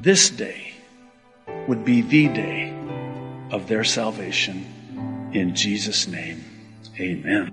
this 0.00 0.30
day, 0.30 0.72
would 1.68 1.84
be 1.84 2.00
the 2.00 2.28
day 2.28 2.74
of 3.50 3.68
their 3.68 3.84
salvation. 3.84 5.30
In 5.32 5.54
Jesus' 5.54 6.06
name, 6.06 6.44
amen. 6.98 7.52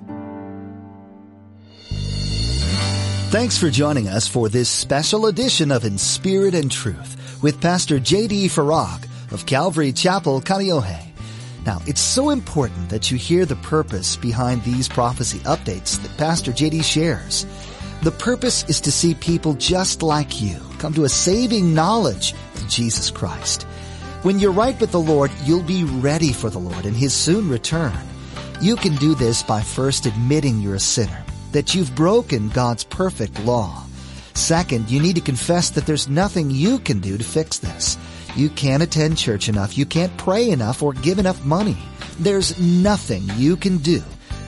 Thanks 3.30 3.58
for 3.58 3.70
joining 3.72 4.08
us 4.08 4.28
for 4.28 4.48
this 4.48 4.70
special 4.70 5.26
edition 5.26 5.72
of 5.72 5.86
In 5.86 5.98
Spirit 5.98 6.54
and 6.54 6.72
Truth 6.72 7.42
with 7.42 7.60
Pastor 7.60 8.00
J.D. 8.00 8.48
Farag 8.48 9.08
of 9.32 9.46
Calvary 9.48 9.92
Chapel, 9.92 10.40
Kaneohe. 10.40 11.13
Now, 11.66 11.82
it's 11.88 12.02
so 12.02 12.30
important 12.30 12.90
that 12.90 13.10
you 13.10 13.18
hear 13.18 13.46
the 13.46 13.56
purpose 13.58 14.18
behind 14.18 14.64
these 14.64 14.90
prophecy 14.90 15.40
updates 15.40 16.02
that 16.02 16.18
Pastor 16.18 16.52
J.D. 16.52 16.82
shares. 16.82 17.46
The 18.02 18.12
purpose 18.12 18.66
is 18.68 18.82
to 18.82 18.92
see 18.92 19.16
people 19.16 19.54
just 19.54 20.04
like 20.04 20.42
you 20.42 20.60
come 20.78 20.94
to 20.94 21.06
a 21.06 21.10
saving 21.10 21.74
knowledge 21.74 22.34
of 22.56 22.68
Jesus 22.68 23.10
Christ. 23.10 23.64
When 24.24 24.40
you're 24.40 24.52
right 24.52 24.80
with 24.80 24.92
the 24.92 25.00
Lord, 25.00 25.32
you'll 25.46 25.64
be 25.64 25.86
ready 25.86 26.34
for 26.34 26.50
the 26.50 26.60
Lord 26.60 26.86
and 26.86 26.96
His 26.96 27.14
soon 27.14 27.50
return. 27.50 27.98
You 28.60 28.76
can 28.76 28.96
do 28.96 29.16
this 29.16 29.42
by 29.42 29.62
first 29.62 30.06
admitting 30.06 30.60
you're 30.60 30.76
a 30.76 30.80
sinner 30.80 31.24
that 31.54 31.74
you've 31.74 31.96
broken 31.96 32.50
God's 32.50 32.84
perfect 32.84 33.40
law. 33.46 33.84
Second, 34.34 34.90
you 34.90 35.00
need 35.00 35.16
to 35.16 35.22
confess 35.22 35.70
that 35.70 35.86
there's 35.86 36.10
nothing 36.10 36.50
you 36.52 36.80
can 36.80 37.00
do 37.00 37.18
to 37.18 37.24
fix 37.24 37.60
this. 37.60 37.98
You 38.36 38.50
can't 38.50 38.84
attend 38.84 39.18
church 39.18 39.48
enough, 39.48 39.78
you 39.78 39.86
can't 39.86 40.16
pray 40.18 40.50
enough, 40.50 40.82
or 40.82 40.94
give 40.94 41.20
enough 41.20 41.46
money. 41.46 41.78
There's 42.20 42.60
nothing 42.60 43.24
you 43.36 43.56
can 43.56 43.78
do 43.78 44.02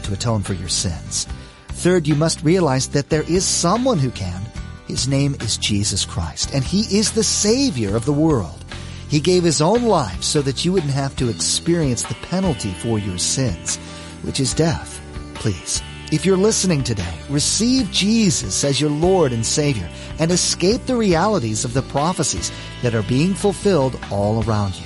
to 0.03 0.13
atone 0.13 0.41
for 0.41 0.53
your 0.53 0.69
sins. 0.69 1.27
Third, 1.69 2.07
you 2.07 2.15
must 2.15 2.43
realize 2.43 2.87
that 2.89 3.09
there 3.09 3.23
is 3.23 3.45
someone 3.45 3.99
who 3.99 4.11
can. 4.11 4.41
His 4.87 5.07
name 5.07 5.35
is 5.41 5.57
Jesus 5.57 6.05
Christ, 6.05 6.53
and 6.53 6.63
He 6.63 6.81
is 6.97 7.11
the 7.11 7.23
Savior 7.23 7.95
of 7.95 8.05
the 8.05 8.13
world. 8.13 8.63
He 9.09 9.19
gave 9.19 9.43
His 9.43 9.61
own 9.61 9.83
life 9.83 10.23
so 10.23 10.41
that 10.41 10.65
you 10.65 10.73
wouldn't 10.73 10.93
have 10.93 11.15
to 11.17 11.29
experience 11.29 12.03
the 12.03 12.15
penalty 12.15 12.71
for 12.71 12.97
your 12.97 13.17
sins, 13.17 13.77
which 14.23 14.39
is 14.39 14.53
death. 14.53 15.01
Please 15.35 15.81
if 16.11 16.25
you're 16.25 16.37
listening 16.37 16.83
today, 16.83 17.13
receive 17.29 17.91
Jesus 17.91 18.63
as 18.63 18.79
your 18.79 18.89
Lord 18.89 19.33
and 19.33 19.45
Savior 19.45 19.89
and 20.19 20.31
escape 20.31 20.85
the 20.85 20.95
realities 20.95 21.65
of 21.65 21.73
the 21.73 21.81
prophecies 21.81 22.51
that 22.81 22.93
are 22.93 23.03
being 23.03 23.33
fulfilled 23.33 23.99
all 24.11 24.43
around 24.43 24.75
you. 24.75 24.85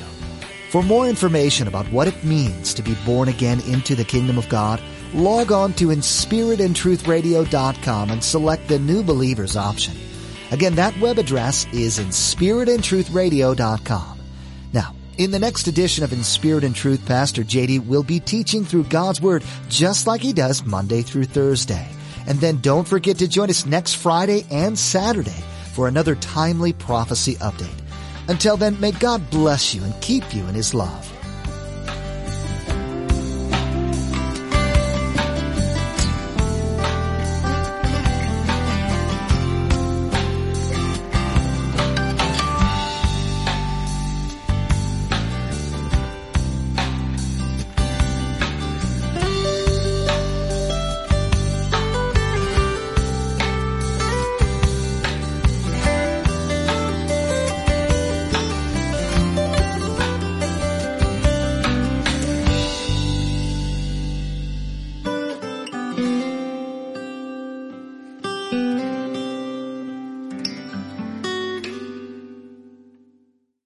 For 0.69 0.83
more 0.83 1.07
information 1.07 1.67
about 1.67 1.91
what 1.91 2.07
it 2.07 2.23
means 2.23 2.75
to 2.75 2.83
be 2.83 2.95
born 3.05 3.27
again 3.27 3.59
into 3.61 3.95
the 3.95 4.05
kingdom 4.05 4.37
of 4.37 4.47
God, 4.49 4.79
log 5.13 5.51
on 5.51 5.73
to 5.73 5.87
inspiritandtruthradio.com 5.87 8.11
and 8.11 8.23
select 8.23 8.67
the 8.67 8.77
New 8.79 9.03
Believers 9.03 9.57
option. 9.57 9.95
Again, 10.51 10.75
that 10.75 10.95
web 10.99 11.17
address 11.17 11.65
is 11.73 11.97
inspiritandtruthradio.com. 11.99 14.18
In 15.19 15.31
the 15.31 15.39
next 15.39 15.67
edition 15.67 16.05
of 16.05 16.13
In 16.13 16.23
Spirit 16.23 16.63
and 16.63 16.73
Truth, 16.73 17.05
Pastor 17.05 17.43
JD 17.43 17.85
will 17.85 18.03
be 18.03 18.21
teaching 18.21 18.63
through 18.63 18.85
God's 18.85 19.19
Word 19.19 19.43
just 19.67 20.07
like 20.07 20.21
he 20.21 20.31
does 20.31 20.65
Monday 20.65 21.01
through 21.01 21.25
Thursday. 21.25 21.85
And 22.25 22.39
then 22.39 22.61
don't 22.61 22.87
forget 22.87 23.17
to 23.17 23.27
join 23.27 23.49
us 23.49 23.65
next 23.65 23.95
Friday 23.95 24.45
and 24.49 24.79
Saturday 24.79 25.43
for 25.73 25.89
another 25.89 26.15
timely 26.15 26.71
prophecy 26.71 27.35
update. 27.35 27.81
Until 28.29 28.55
then, 28.55 28.79
may 28.79 28.93
God 28.93 29.29
bless 29.29 29.75
you 29.75 29.83
and 29.83 30.01
keep 30.01 30.33
you 30.33 30.47
in 30.47 30.55
His 30.55 30.73
love. 30.73 31.18